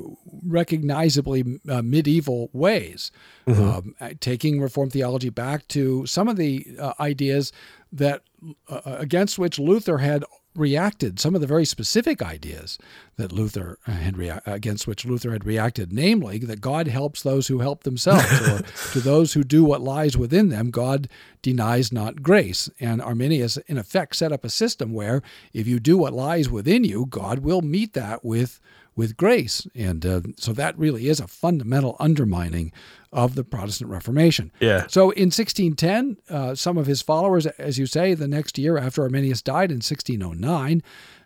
[0.47, 3.11] recognizably uh, medieval ways,
[3.45, 3.61] mm-hmm.
[4.01, 7.51] um, taking Reformed theology back to some of the uh, ideas
[7.91, 8.21] that
[8.69, 10.23] uh, against which Luther had
[10.55, 12.77] reacted, some of the very specific ideas
[13.17, 17.59] that Luther had rea- against which Luther had reacted, namely that God helps those who
[17.59, 18.59] help themselves, or
[18.93, 21.09] to those who do what lies within them, God
[21.41, 22.69] denies not grace.
[22.79, 25.21] And Arminius, in effect, set up a system where
[25.53, 28.59] if you do what lies within you, God will meet that with
[28.95, 29.67] with grace.
[29.75, 32.71] And uh, so that really is a fundamental undermining
[33.11, 34.51] of the Protestant Reformation.
[34.59, 34.87] Yeah.
[34.87, 39.03] So in 1610, uh, some of his followers, as you say, the next year after
[39.03, 40.83] Arminius died in 1609,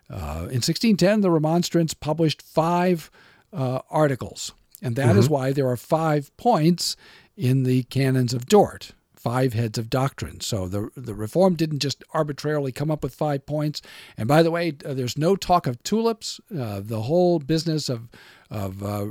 [0.08, 3.10] uh, in 1610, the Remonstrants published five
[3.52, 4.52] uh, articles.
[4.82, 5.18] And that mm-hmm.
[5.18, 6.96] is why there are five points
[7.36, 10.40] in the canons of Dort five heads of doctrine.
[10.40, 13.82] So the the reform didn't just arbitrarily come up with five points.
[14.16, 16.40] And by the way, uh, there's no talk of tulips.
[16.56, 18.08] Uh, the whole business of
[18.50, 19.06] of uh,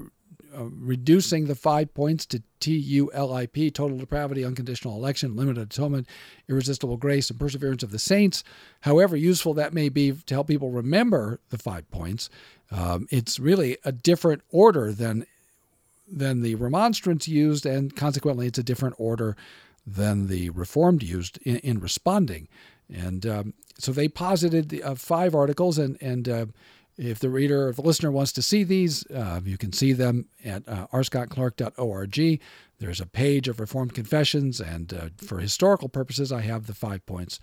[0.56, 6.08] uh reducing the five points to TULIP, total depravity, unconditional election, limited atonement,
[6.48, 8.44] irresistible grace, and perseverance of the saints.
[8.82, 12.30] However useful that may be to help people remember the five points,
[12.72, 15.26] um, it's really a different order than
[16.12, 19.36] than the remonstrants used, and consequently, it's a different order
[19.96, 22.48] than the Reformed used in, in responding.
[22.92, 26.46] And um, so they posited uh, five articles, and and uh,
[26.98, 30.26] if the reader, if the listener wants to see these, uh, you can see them
[30.44, 32.42] at uh, rscottclark.org.
[32.80, 37.06] There's a page of Reformed confessions, and uh, for historical purposes, I have the five
[37.06, 37.40] points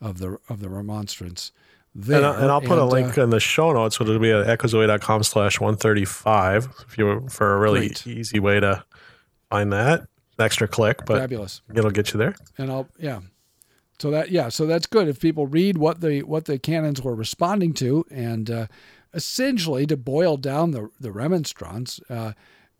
[0.00, 1.52] of the of the remonstrance.
[1.92, 2.22] There.
[2.22, 4.30] And, and I'll put and, a link uh, in the show notes, which will be
[4.30, 8.06] at echozoe.com slash 135 if you for a really great.
[8.06, 8.84] easy way to
[9.48, 10.06] find that
[10.40, 11.62] extra click, but fabulous.
[11.74, 12.34] It'll get you there.
[12.58, 13.20] And I'll yeah.
[13.98, 17.14] So that yeah, so that's good if people read what the what the canons were
[17.14, 18.66] responding to, and uh,
[19.12, 22.00] essentially to boil down the the remonstrance.
[22.08, 22.32] Uh,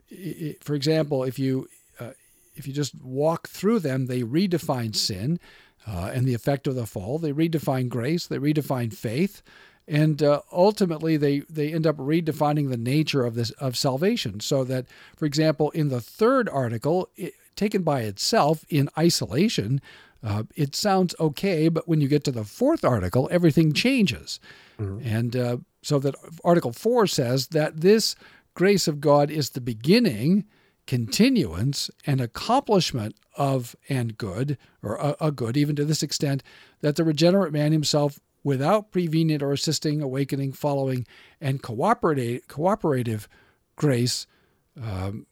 [0.08, 1.68] it, for example, if you
[1.98, 2.12] uh,
[2.54, 5.38] if you just walk through them, they redefine sin
[5.86, 7.18] uh, and the effect of the fall.
[7.18, 8.26] They redefine grace.
[8.26, 9.42] They redefine faith
[9.90, 14.62] and uh, ultimately they they end up redefining the nature of this of salvation so
[14.64, 19.80] that for example in the third article it, taken by itself in isolation,
[20.22, 24.38] uh, it sounds okay, but when you get to the fourth article, everything changes.
[24.78, 25.06] Mm-hmm.
[25.06, 28.14] And uh, so that Article 4 says that this
[28.54, 30.44] grace of God is the beginning,
[30.86, 36.42] continuance, and accomplishment of and good, or a, a good, even to this extent,
[36.80, 41.06] that the regenerate man himself, without prevenient or assisting, awakening, following,
[41.40, 43.28] and cooperative, cooperative
[43.76, 44.26] grace,
[44.82, 45.26] um,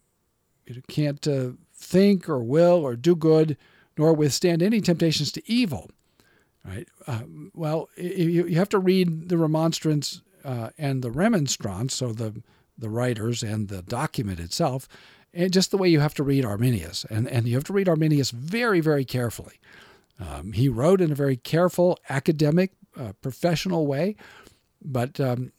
[0.89, 3.57] can't uh, think or will or do good,
[3.97, 5.91] nor withstand any temptations to evil.
[6.65, 6.89] Right?
[7.07, 7.23] Uh,
[7.55, 12.43] well, you, you have to read the remonstrance uh, and the remonstrance, so the
[12.77, 14.89] the writers and the document itself,
[15.35, 17.89] and just the way you have to read Arminius, and and you have to read
[17.89, 19.61] Arminius very very carefully.
[20.21, 24.17] Um, he wrote in a very careful, academic, uh, professional way,
[24.83, 25.53] but um,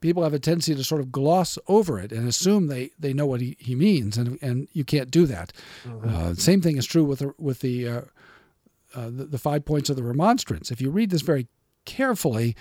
[0.00, 3.26] people have a tendency to sort of gloss over it and assume they, they know
[3.26, 5.52] what he, he means, and and you can't do that.
[5.84, 6.08] Mm-hmm.
[6.08, 8.00] Uh, same thing is true with the, with the, uh,
[8.94, 10.70] uh, the, the five points of the remonstrance.
[10.70, 11.46] If you read this very
[11.84, 12.56] carefully,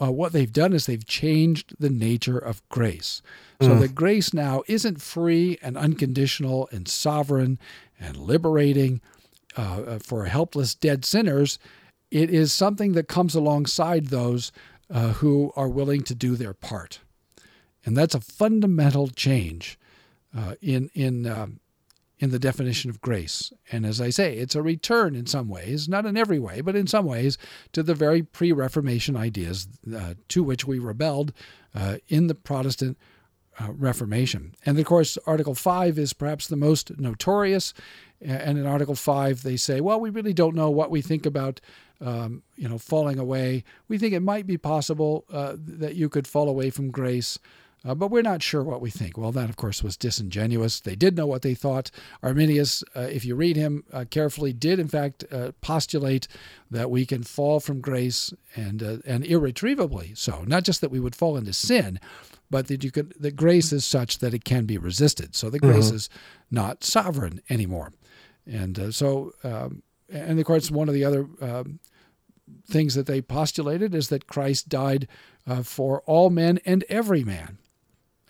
[0.00, 3.22] uh, what they've done is they've changed the nature of grace.
[3.60, 3.80] So mm.
[3.80, 7.58] that grace now isn't free and unconditional and sovereign
[7.98, 9.00] and liberating
[9.56, 11.58] uh, uh, for helpless dead sinners.
[12.10, 14.52] It is something that comes alongside those
[14.90, 17.00] uh, who are willing to do their part.
[17.84, 19.78] And that's a fundamental change
[20.36, 21.60] uh, in, in, um,
[22.18, 23.52] in the definition of grace.
[23.72, 26.76] And as I say, it's a return in some ways, not in every way, but
[26.76, 27.38] in some ways,
[27.72, 31.32] to the very pre Reformation ideas uh, to which we rebelled
[31.74, 32.98] uh, in the Protestant
[33.58, 34.54] uh, Reformation.
[34.66, 37.72] And of course, Article 5 is perhaps the most notorious.
[38.20, 41.60] And in Article 5, they say, well, we really don't know what we think about
[42.00, 43.64] um, you know, falling away.
[43.88, 47.38] We think it might be possible uh, that you could fall away from grace,
[47.84, 49.16] uh, but we're not sure what we think.
[49.16, 50.80] Well, that, of course, was disingenuous.
[50.80, 51.90] They did know what they thought.
[52.22, 56.28] Arminius, uh, if you read him uh, carefully, did in fact uh, postulate
[56.70, 60.44] that we can fall from grace and uh, and irretrievably so.
[60.46, 61.98] Not just that we would fall into sin,
[62.50, 65.34] but that you could that grace is such that it can be resisted.
[65.34, 65.96] So the grace mm-hmm.
[65.96, 66.10] is
[66.50, 67.92] not sovereign anymore,
[68.46, 69.32] and so.
[69.42, 69.82] Um,
[70.12, 71.78] and of course, one of the other um,
[72.66, 75.08] things that they postulated is that Christ died
[75.46, 77.58] uh, for all men and every man.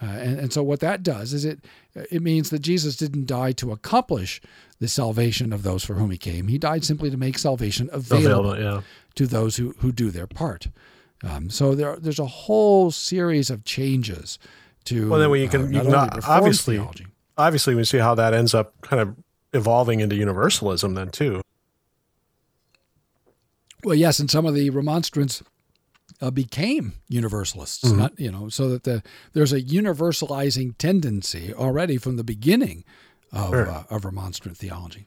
[0.02, 1.62] Uh, and, and, so what that does is it
[1.94, 4.40] it means that Jesus didn't die to accomplish
[4.78, 6.48] the salvation of those for whom he came.
[6.48, 8.82] He died simply to make salvation available, available yeah.
[9.16, 10.68] to those who, who do their part.
[11.22, 14.38] Um, so there there's a whole series of changes
[14.84, 17.06] to well then when you can, uh, you can obviously theology.
[17.36, 19.14] obviously we see how that ends up kind of
[19.52, 21.42] evolving into universalism then too.
[23.84, 25.42] Well, yes, and some of the remonstrants
[26.20, 27.98] uh, became universalists, mm-hmm.
[27.98, 29.02] not you know, so that the
[29.32, 32.84] there's a universalizing tendency already from the beginning
[33.32, 33.70] of sure.
[33.70, 35.06] uh, of remonstrant theology.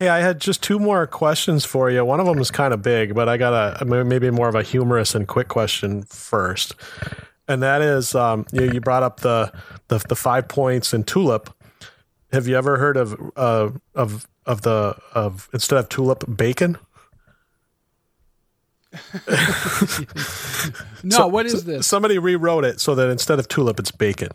[0.00, 2.04] Hey, I had just two more questions for you.
[2.04, 4.62] One of them is kind of big, but I got a maybe more of a
[4.62, 6.74] humorous and quick question first.
[7.46, 9.52] and that is um, you, you brought up the,
[9.88, 11.50] the the five points in tulip.
[12.32, 16.76] Have you ever heard of uh, of of the of instead of tulip bacon?
[21.02, 21.86] no, So- what is so- this?
[21.86, 24.30] Somebody rewrote it so that instead of tulip, it's bacon.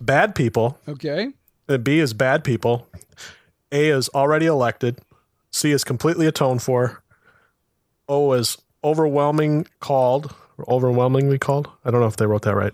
[0.00, 0.78] Bad people.
[0.88, 1.28] Okay.
[1.68, 2.88] And B is bad people.
[3.70, 4.98] A is already elected.
[5.50, 7.02] C is completely atoned for.
[8.08, 11.68] O is overwhelming called or overwhelmingly called.
[11.84, 12.72] I don't know if they wrote that right.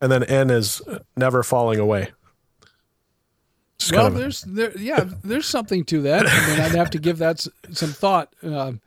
[0.00, 0.80] And then N is
[1.16, 2.10] never falling away.
[3.78, 6.26] Just Well, kind of- there's there yeah, there's something to that.
[6.26, 8.32] I mean, I'd have to give that some thought.
[8.42, 8.80] Um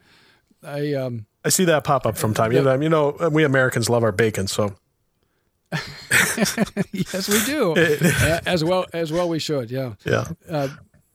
[0.64, 2.82] I um, I see that pop up from time to time.
[2.82, 4.76] You know, we Americans love our bacon, so
[6.92, 7.76] yes, we do.
[8.46, 9.72] As well as well we should.
[9.72, 9.94] Yeah.
[10.06, 10.26] yeah.
[10.50, 10.68] Uh,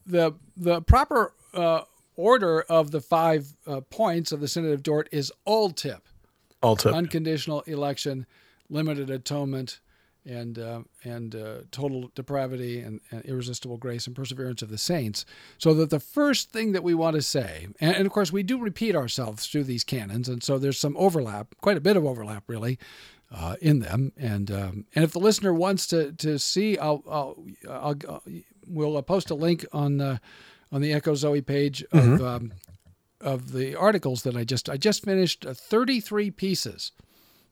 [0.05, 1.81] the the proper uh,
[2.15, 6.01] order of the five uh, points of the Synod of Dort is ULTIP,
[6.61, 6.93] All tip.
[6.93, 8.25] unconditional election,
[8.69, 9.79] limited atonement,
[10.27, 15.25] and uh, and uh, total depravity and, and irresistible grace and perseverance of the saints.
[15.57, 18.43] So that the first thing that we want to say, and, and of course we
[18.43, 22.05] do repeat ourselves through these canons, and so there's some overlap, quite a bit of
[22.05, 22.77] overlap really.
[23.29, 27.43] Uh, in them, and um, and if the listener wants to to see, I'll, I'll,
[27.69, 28.23] I'll, I'll
[28.65, 30.19] we'll uh, post a link on uh,
[30.71, 32.53] on the Echo Zoe page of um,
[33.19, 36.91] of the articles that I just I just finished uh, 33 pieces.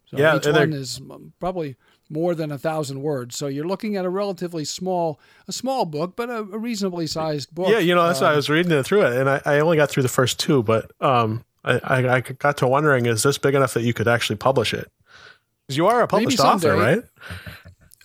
[0.05, 1.75] So Yeah, each one is um, probably
[2.09, 3.37] more than a thousand words.
[3.37, 7.53] So you're looking at a relatively small a small book, but a, a reasonably sized
[7.53, 7.69] book.
[7.69, 9.59] Yeah, you know, that's why I Um, was reading it through it, and I, I
[9.59, 13.23] only got through the first two, but um, I, I, I got to wondering, is
[13.23, 14.91] this big enough that you could actually publish it?
[15.65, 17.01] Because you are a published author, right?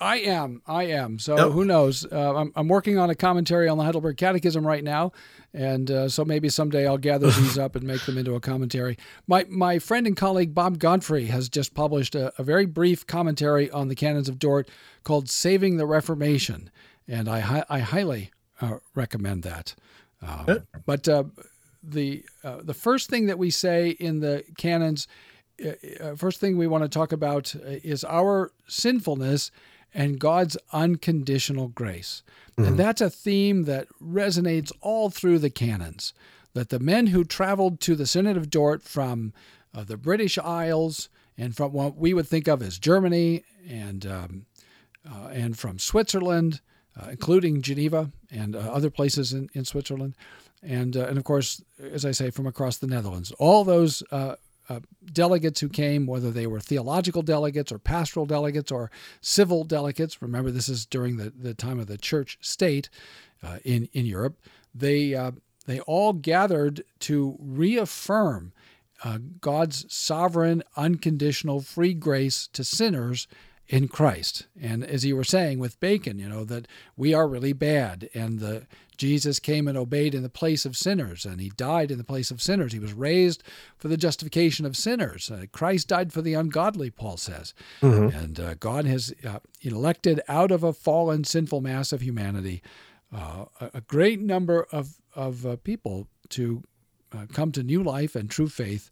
[0.00, 0.62] I am.
[0.66, 1.18] I am.
[1.18, 1.52] So Yep.
[1.52, 2.06] who knows?
[2.10, 5.12] Uh, I'm, I'm working on a commentary on the Heidelberg Catechism right now,
[5.52, 8.96] and uh, so maybe someday I'll gather these up and make them into a commentary.
[9.26, 13.70] My my friend and colleague Bob Godfrey has just published a, a very brief commentary
[13.70, 14.68] on the Canons of Dort
[15.04, 16.70] called "Saving the Reformation,"
[17.06, 18.30] and I hi- I highly
[18.60, 19.74] uh, recommend that.
[20.22, 21.24] Um, but uh,
[21.82, 25.08] the uh, the first thing that we say in the canons,
[25.64, 29.50] uh, first thing we want to talk about is our sinfulness
[29.92, 32.22] and God's unconditional grace,
[32.56, 36.12] and that's a theme that resonates all through the canons.
[36.52, 39.32] That the men who traveled to the Synod of Dort from
[39.74, 44.46] uh, the British Isles and from what we would think of as Germany and um,
[45.08, 46.60] uh, and from Switzerland,
[47.00, 50.14] uh, including Geneva and uh, other places in, in Switzerland,
[50.62, 53.32] and uh, and of course, as I say, from across the Netherlands.
[53.38, 54.02] All those
[54.70, 54.78] uh,
[55.12, 58.90] delegates who came, whether they were theological delegates or pastoral delegates or
[59.20, 60.22] civil delegates.
[60.22, 62.88] Remember, this is during the, the time of the church state
[63.42, 64.38] uh, in in Europe.
[64.72, 65.32] They uh,
[65.66, 68.52] they all gathered to reaffirm
[69.02, 73.26] uh, God's sovereign, unconditional, free grace to sinners
[73.66, 74.46] in Christ.
[74.60, 78.38] And as you were saying with Bacon, you know that we are really bad, and
[78.38, 78.66] the
[79.00, 82.30] Jesus came and obeyed in the place of sinners, and he died in the place
[82.30, 82.74] of sinners.
[82.74, 83.42] He was raised
[83.78, 85.30] for the justification of sinners.
[85.30, 87.54] Uh, Christ died for the ungodly, Paul says.
[88.14, 92.62] And uh, God has uh, elected out of a fallen, sinful mass of humanity
[93.12, 96.62] uh, a, a great number of, of uh, people to
[97.12, 98.90] uh, come to new life and true faith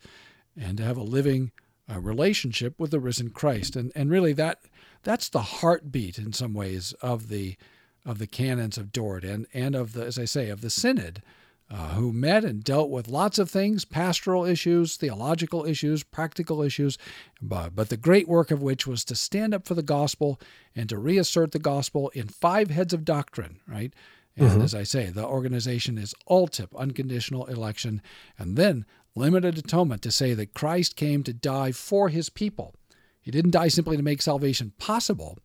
[0.56, 1.52] and to have a living
[1.90, 3.76] uh, relationship with the risen Christ.
[3.76, 4.58] And, and really, that
[5.02, 7.56] that's the heartbeat in some ways of the
[8.04, 11.22] of the canons of Dort and, and of the, as I say, of the synod,
[11.70, 16.96] uh, who met and dealt with lots of things pastoral issues, theological issues, practical issues,
[17.42, 20.40] but, but the great work of which was to stand up for the gospel
[20.74, 23.92] and to reassert the gospel in five heads of doctrine, right?
[24.38, 28.00] And as I say, the organization is ULTIP, unconditional election,
[28.38, 28.86] and then
[29.16, 32.74] limited atonement to say that Christ came to die for his people.
[33.20, 35.38] He didn't die simply to make salvation possible,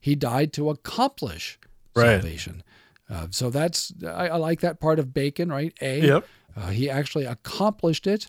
[0.00, 1.57] he died to accomplish
[1.94, 2.20] Right.
[2.20, 2.62] salvation.
[3.10, 5.72] Uh, so that's I, I like that part of Bacon, right?
[5.80, 6.00] A.
[6.00, 6.26] Yep.
[6.56, 8.28] Uh, he actually accomplished it.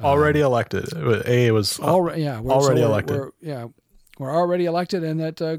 [0.00, 0.88] Already elected.
[1.26, 3.16] A was Already, yeah, we're, already we're- elected.
[3.16, 3.66] We're, yeah,
[4.18, 5.58] we're already elected, and that uh,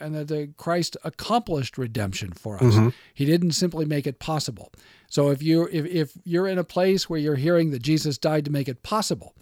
[0.00, 2.74] and that uh, Christ accomplished redemption for us.
[2.74, 2.88] Mm-hmm.
[3.14, 4.72] He didn't simply make it possible.
[5.08, 8.44] So if you if if you're in a place where you're hearing that Jesus died
[8.46, 9.34] to make it possible,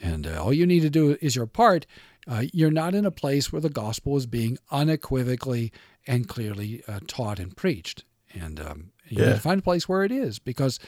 [0.00, 1.86] and uh, all you need to do is your part,
[2.30, 5.72] uh, you're not in a place where the gospel is being unequivocally
[6.06, 8.04] and clearly uh, taught and preached.
[8.32, 9.28] And um, you Yeah.
[9.30, 10.78] need to find a place where it is, because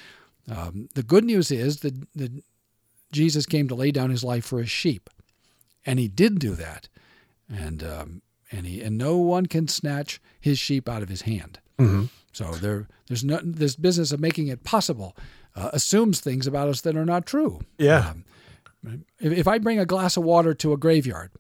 [0.49, 2.33] um, the good news is that, that
[3.11, 5.11] Jesus came to lay down his life for his sheep,
[5.85, 6.89] and he did do that,
[7.49, 11.59] and um, and he and no one can snatch his sheep out of his hand.
[11.79, 12.09] Mhm.
[12.33, 15.15] So there, there's no this business of making it possible
[15.57, 17.61] uh, assumes things about us that are not true.
[17.79, 18.11] Yeah.
[18.11, 18.25] Um,
[18.85, 21.31] if, if I bring a glass of water to a graveyard,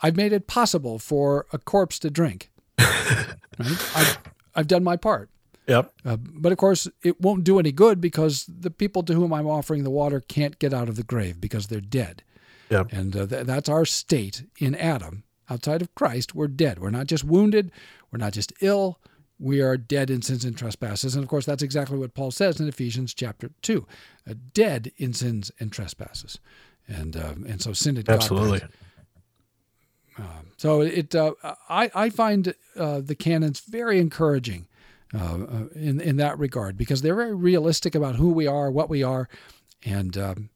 [0.00, 2.50] I've made it possible for a corpse to drink.
[2.78, 3.36] right?
[3.58, 4.18] I've,
[4.54, 5.30] I've done my part.
[5.66, 5.92] Yep.
[6.04, 9.46] Uh, but of course, it won't do any good because the people to whom I'm
[9.46, 12.22] offering the water can't get out of the grave because they're dead.
[12.70, 12.92] Yep.
[12.92, 15.24] And uh, th- that's our state in Adam.
[15.48, 16.78] Outside of Christ, we're dead.
[16.78, 17.70] We're not just wounded,
[18.10, 18.98] we're not just ill,
[19.38, 21.14] we are dead in sins and trespasses.
[21.14, 23.86] And of course, that's exactly what Paul says in Ephesians chapter 2
[24.28, 26.38] uh, dead in sins and trespasses.
[26.86, 28.62] And, um, and so sin had Absolutely.
[30.18, 31.34] Um, so it, uh,
[31.68, 34.68] I, I find uh, the canons very encouraging
[35.12, 38.90] uh, uh, in in that regard because they're very realistic about who we are, what
[38.90, 39.28] we are,
[39.84, 40.50] and um,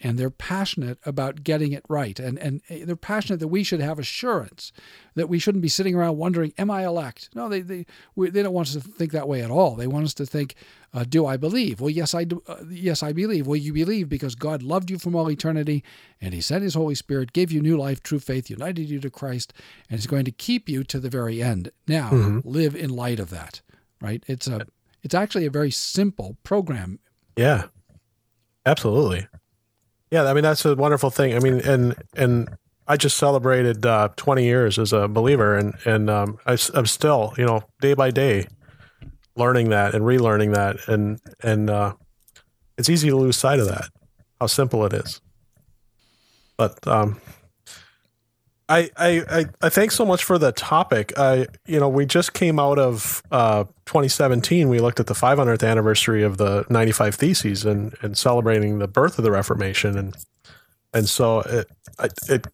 [0.00, 3.98] and they're passionate about getting it right, and and they're passionate that we should have
[3.98, 4.72] assurance
[5.14, 7.84] that we shouldn't be sitting around wondering, "Am I elect?" No, they they
[8.14, 9.74] we, they don't want us to think that way at all.
[9.74, 10.54] They want us to think,
[10.94, 12.42] uh, "Do I believe?" Well, yes, I do.
[12.46, 13.46] Uh, yes, I believe.
[13.46, 15.82] Well, you believe because God loved you from all eternity,
[16.20, 19.10] and He sent His Holy Spirit, gave you new life, true faith, united you to
[19.10, 19.52] Christ,
[19.90, 21.70] and is going to keep you to the very end.
[21.86, 22.48] Now, Mm-hmm.
[22.48, 23.62] live in light of that.
[24.00, 24.22] Right?
[24.28, 24.66] It's a
[25.02, 27.00] it's actually a very simple program.
[27.36, 27.64] Yeah.
[28.66, 29.26] Absolutely.
[30.10, 31.34] Yeah, I mean that's a wonderful thing.
[31.34, 32.48] I mean, and and
[32.86, 37.34] I just celebrated uh, 20 years as a believer, and and um, I, am still,
[37.36, 38.46] you know, day by day,
[39.36, 41.94] learning that and relearning that, and and uh,
[42.78, 43.90] it's easy to lose sight of that,
[44.40, 45.20] how simple it is.
[46.56, 47.20] But um,
[48.68, 51.12] I, I I thanks so much for the topic.
[51.16, 54.68] I you know we just came out of uh, 2017.
[54.68, 59.18] We looked at the 500th anniversary of the 95 Theses and and celebrating the birth
[59.18, 60.14] of the Reformation and
[60.92, 61.66] and so it
[62.28, 62.46] it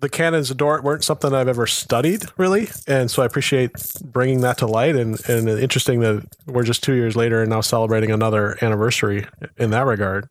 [0.00, 3.72] the canons of Dort weren't something I've ever studied really, and so I appreciate
[4.02, 7.60] bringing that to light and and interesting that we're just two years later and now
[7.60, 9.26] celebrating another anniversary
[9.58, 10.28] in that regard.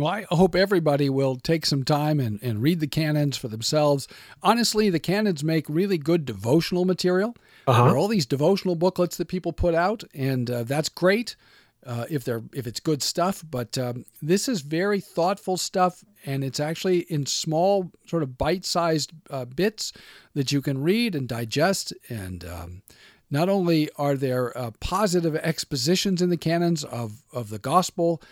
[0.00, 4.08] Well, I hope everybody will take some time and, and read the canons for themselves.
[4.42, 7.36] Honestly, the canons make really good devotional material.
[7.66, 7.84] Uh-huh.
[7.84, 11.36] There are all these devotional booklets that people put out, and uh, that's great
[11.84, 13.44] uh, if they're if it's good stuff.
[13.50, 19.12] But um, this is very thoughtful stuff, and it's actually in small, sort of bite-sized
[19.28, 19.92] uh, bits
[20.32, 21.92] that you can read and digest.
[22.08, 22.82] And um,
[23.30, 28.22] not only are there uh, positive expositions in the canons of of the gospel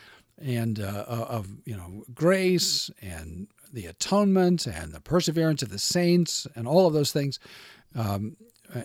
[0.41, 6.47] and uh, of you know grace and the atonement and the perseverance of the saints
[6.55, 7.39] and all of those things,
[7.95, 8.36] um,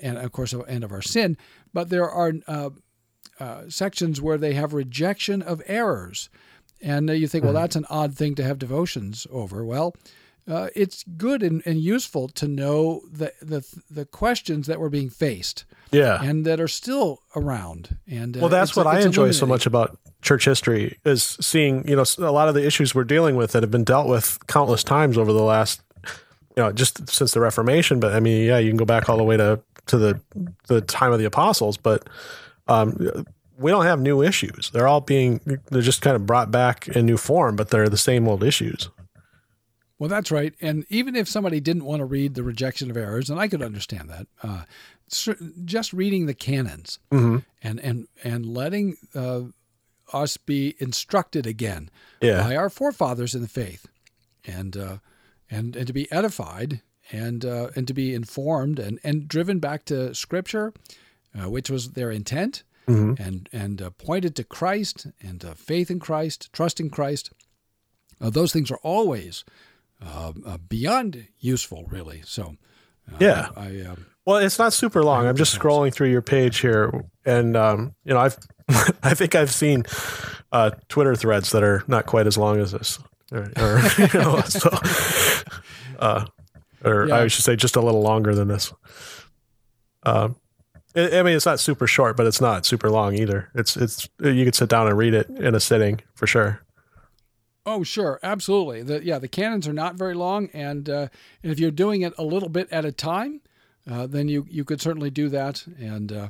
[0.01, 1.37] and of course and of our sin.
[1.73, 2.69] But there are uh,
[3.39, 6.29] uh, sections where they have rejection of errors,
[6.81, 9.65] and uh, you think, well, that's an odd thing to have devotions over.
[9.65, 9.95] Well.
[10.45, 15.09] Uh, it's good and, and useful to know the, the the questions that were being
[15.09, 15.63] faced
[15.93, 16.21] Yeah.
[16.23, 17.97] and that are still around.
[18.07, 21.95] And uh, well that's what i enjoy so much about church history is seeing you
[21.95, 24.83] know a lot of the issues we're dealing with that have been dealt with countless
[24.83, 25.81] times over the last
[26.55, 29.17] you know just since the reformation but i mean yeah you can go back all
[29.17, 30.21] the way to to the
[30.67, 32.07] the time of the apostles but
[32.69, 32.97] um
[33.57, 37.05] we don't have new issues they're all being they're just kind of brought back in
[37.05, 38.89] new form but they're the same old issues
[39.99, 40.53] Well, that's right.
[40.59, 43.61] And even if somebody didn't want to read the rejection of errors, and I could
[43.61, 44.63] understand that, uh,
[45.66, 47.38] just reading the canons mm-hmm.
[47.61, 49.41] and and and letting uh,
[50.11, 51.89] us be instructed again
[52.22, 53.88] yeah by our forefathers in the faith,
[54.45, 54.97] and uh,
[55.49, 59.86] and and to be edified and uh, and to be informed and and driven back
[59.86, 60.74] to Scripture,
[61.38, 63.20] uh, which was their intent, Mhm.
[63.20, 67.32] and and uh, pointed to Christ and uh, faith in Christ, trust in Christ.
[68.22, 69.43] Uh, those things are always
[70.01, 72.22] uh, uh, beyond useful, really.
[72.26, 72.55] So,
[73.11, 73.49] uh, Yeah.
[73.55, 75.28] I, I um, Well, it's not super long.
[75.28, 78.38] I'm just scrolling through your page here, and um, you know, I've
[79.03, 79.84] I think I've seen
[80.51, 82.99] uh, Twitter threads that are not quite as long as this,
[83.32, 84.69] or, or you know, so,
[85.99, 86.26] uh,
[86.86, 87.17] or Yeah.
[87.17, 88.71] I should say, just a little longer than this.
[90.03, 90.38] Um,
[90.95, 93.49] I I mean, it's not super short, but it's not super long either.
[93.55, 96.61] It's it's you could sit down and read it in a sitting for sure.
[97.65, 98.84] Oh, sure, absolutely.
[98.84, 101.07] The, yeah, the canons are not very long, and uh,
[101.41, 103.41] and if you're doing it a little bit at a time,
[103.89, 105.65] uh, then you you could certainly do that.
[105.79, 106.27] And uh,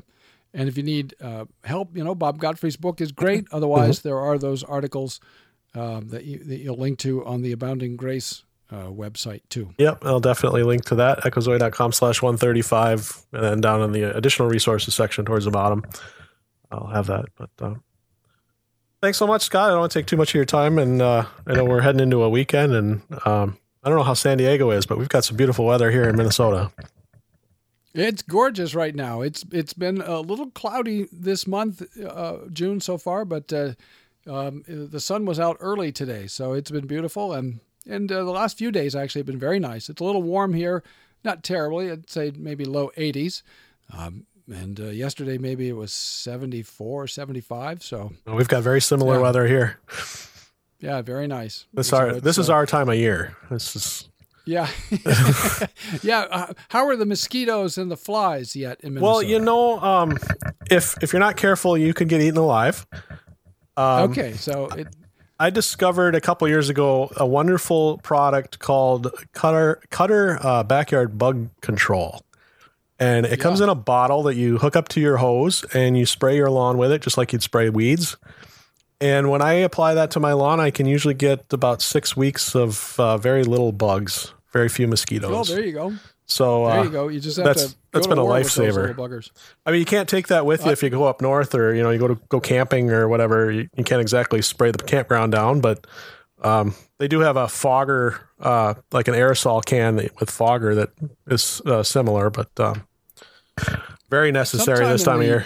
[0.54, 3.46] and if you need uh, help, you know, Bob Godfrey's book is great.
[3.52, 5.20] Otherwise, there are those articles
[5.76, 9.74] um, that you that you'll link to on the Abounding Grace uh, website too.
[9.78, 14.48] Yep, I'll definitely link to that, echozoe.com slash 135, and then down in the additional
[14.48, 15.84] resources section towards the bottom,
[16.72, 17.26] I'll have that.
[17.36, 17.84] But um,
[19.02, 19.70] thanks so much, Scott.
[19.70, 21.82] I don't want to take too much of your time, and uh, I know we're
[21.82, 25.10] heading into a weekend, and um, I don't know how San Diego is, but we've
[25.10, 26.72] got some beautiful weather here in Minnesota.
[27.94, 29.22] It's gorgeous right now.
[29.22, 33.74] It's it's been a little cloudy this month, uh, June so far, but uh,
[34.28, 37.34] um, the sun was out early today, so it's been beautiful.
[37.34, 39.90] And and uh, the last few days actually have been very nice.
[39.90, 40.82] It's a little warm here,
[41.24, 41.92] not terribly.
[41.92, 43.44] I'd say maybe low 80s.
[43.96, 47.84] Um, and uh, yesterday maybe it was 74, 75.
[47.84, 49.22] So we've got very similar Yeah.
[49.22, 49.78] weather here.
[50.80, 51.66] yeah, very nice.
[51.74, 53.38] This So our this is our time of year.
[53.52, 54.10] This is
[54.46, 54.68] yeah,
[56.04, 56.26] yeah.
[56.30, 59.12] Uh, how are the mosquitoes and the flies yet in Minnesota?
[59.12, 60.18] well, you know, um,
[60.70, 62.86] if if you're not careful, you could get eaten alive.
[63.78, 64.88] Um, okay, so it,
[65.40, 71.50] I discovered a couple years ago a wonderful product called Cutter Cutter uh, Backyard Bug
[71.62, 72.22] Control,
[73.00, 73.66] and it comes Yeah.
[73.66, 76.78] in a bottle that you hook up to your hose and you spray your lawn
[76.78, 78.16] with it, just like you'd spray weeds.
[79.02, 82.56] And when I apply that to my lawn, I can usually get about six weeks
[82.56, 85.52] of uh, very little bugs, very few mosquitoes.
[85.52, 85.94] oh, there you go.
[86.26, 87.08] so There uh, you go.
[87.10, 87.78] You just have that's- to.
[87.92, 89.30] that's been a lifesaver.
[89.66, 91.84] I mean, you can't take that with you if you go up north or you
[91.84, 93.52] know you go to go camping or whatever.
[93.52, 95.86] You, you can't exactly spray the campground down, but
[96.42, 100.90] um, they do have a fogger, uh, like an aerosol can with fogger that
[101.28, 102.88] is uh, similar, but um,
[104.10, 105.46] very necessary Sometime this time of year.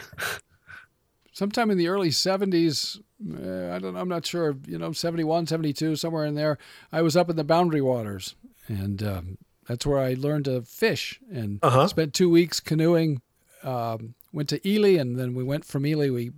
[1.34, 3.00] sometime in the early 70s
[3.34, 6.57] uh, i don't i'm not sure you know 71 72 somewhere in there
[6.91, 8.36] i was up in the boundary waters
[8.68, 9.38] and um,
[9.68, 11.88] that's where i learned to fish and Uh-huh.
[11.88, 13.22] spent two weeks canoeing
[13.63, 16.32] um, went to ely and then we went from ely we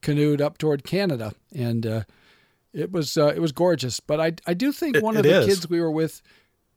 [0.00, 2.02] canoed up toward canada and uh,
[2.72, 5.40] it was uh, it was gorgeous but i, I do think It- one of the
[5.40, 5.46] is.
[5.46, 6.22] kids we were with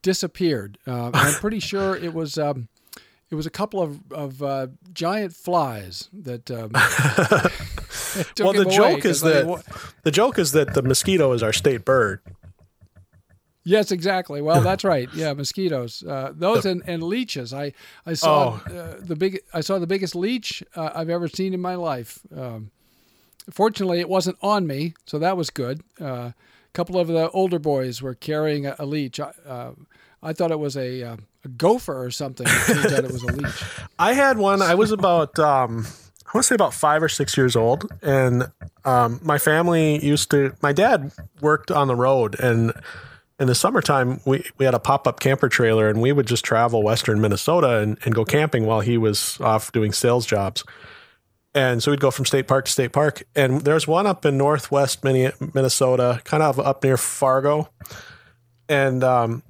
[0.02, 2.68] disappeared uh, i'm pretty sure it was um,
[3.32, 6.72] it was a couple of, of uh, giant flies that um,
[8.40, 9.64] well, the joke away, is that
[10.04, 12.22] the joke is that the mosquito is our state bird.
[13.64, 14.42] yes, exactly.
[14.42, 15.10] Well, that's right.
[15.14, 16.04] Yeah, mosquitoes.
[16.04, 17.54] Uh, those and, and leeches.
[17.54, 17.74] I
[18.06, 18.74] I saw Oh.
[18.74, 19.40] uh, the big.
[19.54, 22.20] I saw the biggest leech uh, I've ever seen in my life.
[22.36, 22.72] Um,
[23.52, 25.82] fortunately, it wasn't on me, so that was good.
[26.00, 26.34] Uh, a
[26.74, 29.20] couple of the older boys were carrying a, a leech.
[29.20, 29.72] I, uh,
[30.22, 32.46] I thought it was a, uh, a gopher or something.
[32.48, 33.64] It turns out it was a leech.
[34.00, 34.62] I had one.
[34.62, 35.88] I was about, um,
[36.30, 38.52] I want to say about five or six years old, and
[38.86, 40.56] um, my family used to.
[40.62, 41.12] My dad
[41.42, 42.72] worked on the road, and
[43.40, 46.46] in the summertime, we we had a pop up camper trailer, and we would just
[46.46, 50.64] travel western Minnesota and, and go camping while he was off doing sales jobs.
[51.56, 54.38] And so we'd go from state park to state park, and there's one up in
[54.38, 57.72] northwest Minnesota, kind of up near Fargo,
[58.68, 59.42] and um,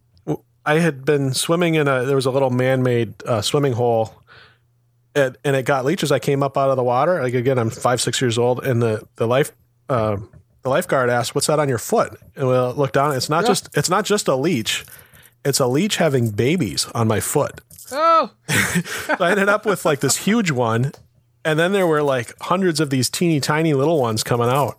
[0.66, 4.14] I had been swimming in a there was a little man-made uh, swimming hole
[5.16, 6.12] and, and it got leeches.
[6.12, 7.22] I came up out of the water.
[7.22, 9.52] Like again, I'm five, six years old, and the the life
[9.90, 10.18] uh,
[10.62, 13.16] the lifeguard asked, "What's that on your foot?" And we looked down.
[13.16, 13.48] It's not Yeah.
[13.50, 14.86] just it's not just a leech.
[15.46, 17.62] It's a leech having babies on my foot.
[17.92, 20.92] Oh, So I ended up with like this huge one,
[21.46, 24.78] and then there were like hundreds of these teeny tiny little ones coming out.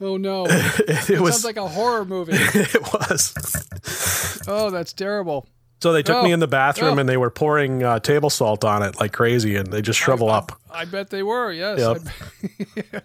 [0.00, 0.46] oh no!
[0.48, 2.32] It, it was Sounds like a horror movie.
[2.36, 4.44] it was.
[4.48, 5.46] Oh, that's terrible.
[5.80, 6.34] So they took me Oh.
[6.34, 7.00] in the bathroom Oh.
[7.00, 10.28] and they were pouring uh, table salt on it like crazy, and they just shrivel
[10.28, 10.60] up.
[10.70, 11.52] I bet they were.
[11.52, 11.78] Yes.
[11.78, 13.04] Yep.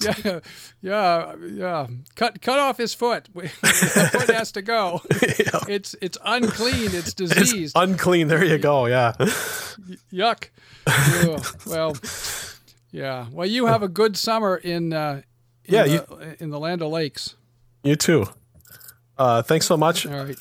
[0.00, 0.40] Yeah.
[0.82, 1.34] Yeah.
[1.42, 1.86] Yeah.
[2.14, 2.40] Cut.
[2.40, 3.28] Cut off his foot.
[3.34, 3.48] the
[4.12, 5.00] foot has to go.
[5.68, 6.86] It's it's unclean.
[6.94, 7.72] It's It's diseased.
[7.76, 8.28] unclean.
[8.28, 8.86] There you go.
[8.86, 9.12] Yeah.
[10.12, 10.48] Yuck.
[10.86, 11.44] Ugh.
[11.66, 11.96] well.
[12.92, 13.26] Yeah.
[13.32, 14.92] Well, you have a good summer in.
[14.92, 15.22] Uh,
[15.64, 17.34] in Yeah, The, in the Land O'Lakes.
[17.82, 18.26] You too.
[19.18, 20.06] Uh, thanks so much.
[20.06, 20.36] All right.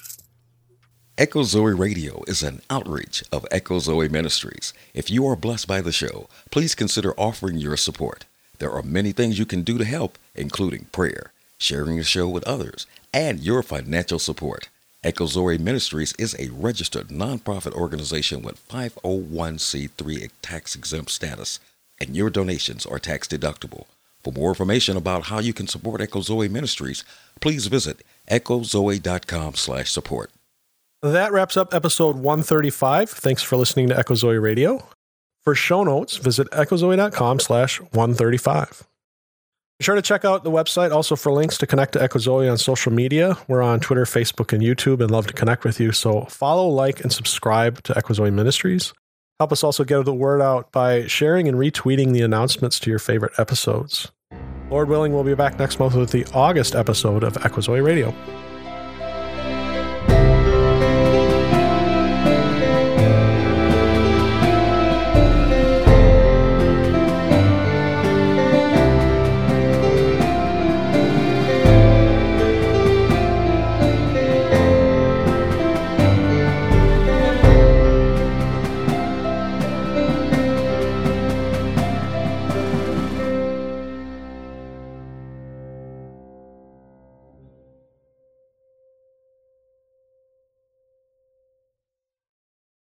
[1.23, 4.73] Echo Zoe Radio is an outreach of Echo Zoe Ministries.
[4.93, 8.25] If you are blessed by the show, please consider offering your support.
[8.59, 12.43] There are many things you can do to help, including prayer, sharing the show with
[12.43, 14.67] others, and your financial support.
[15.01, 21.61] Echo Zoe Ministries is a registered nonprofit organization with 501c3 tax exempt status,
[22.01, 23.85] and your donations are tax deductible.
[24.25, 27.05] For more information about how you can support Echo Zoe Ministries,
[27.39, 30.31] please visit echozoe.com/support.
[31.03, 33.09] That wraps up episode 135.
[33.09, 34.87] Thanks for listening to Echo Zoe Radio.
[35.41, 38.87] For show notes, visit echozoe.com slash 135.
[39.79, 42.47] Be sure to check out the website also for links to connect to Echo Zoe
[42.47, 43.37] on social media.
[43.49, 45.91] We're on Twitter, Facebook, and YouTube and love to connect with you.
[45.91, 48.93] So follow, like, and subscribe to Echo Zoe Ministries.
[49.41, 52.99] Help us also get the word out by sharing and retweeting the announcements to your
[52.99, 54.09] favorite episodes.
[54.69, 58.15] Lord willing, we'll be back next month with the August episode of Echo Zoe Radio.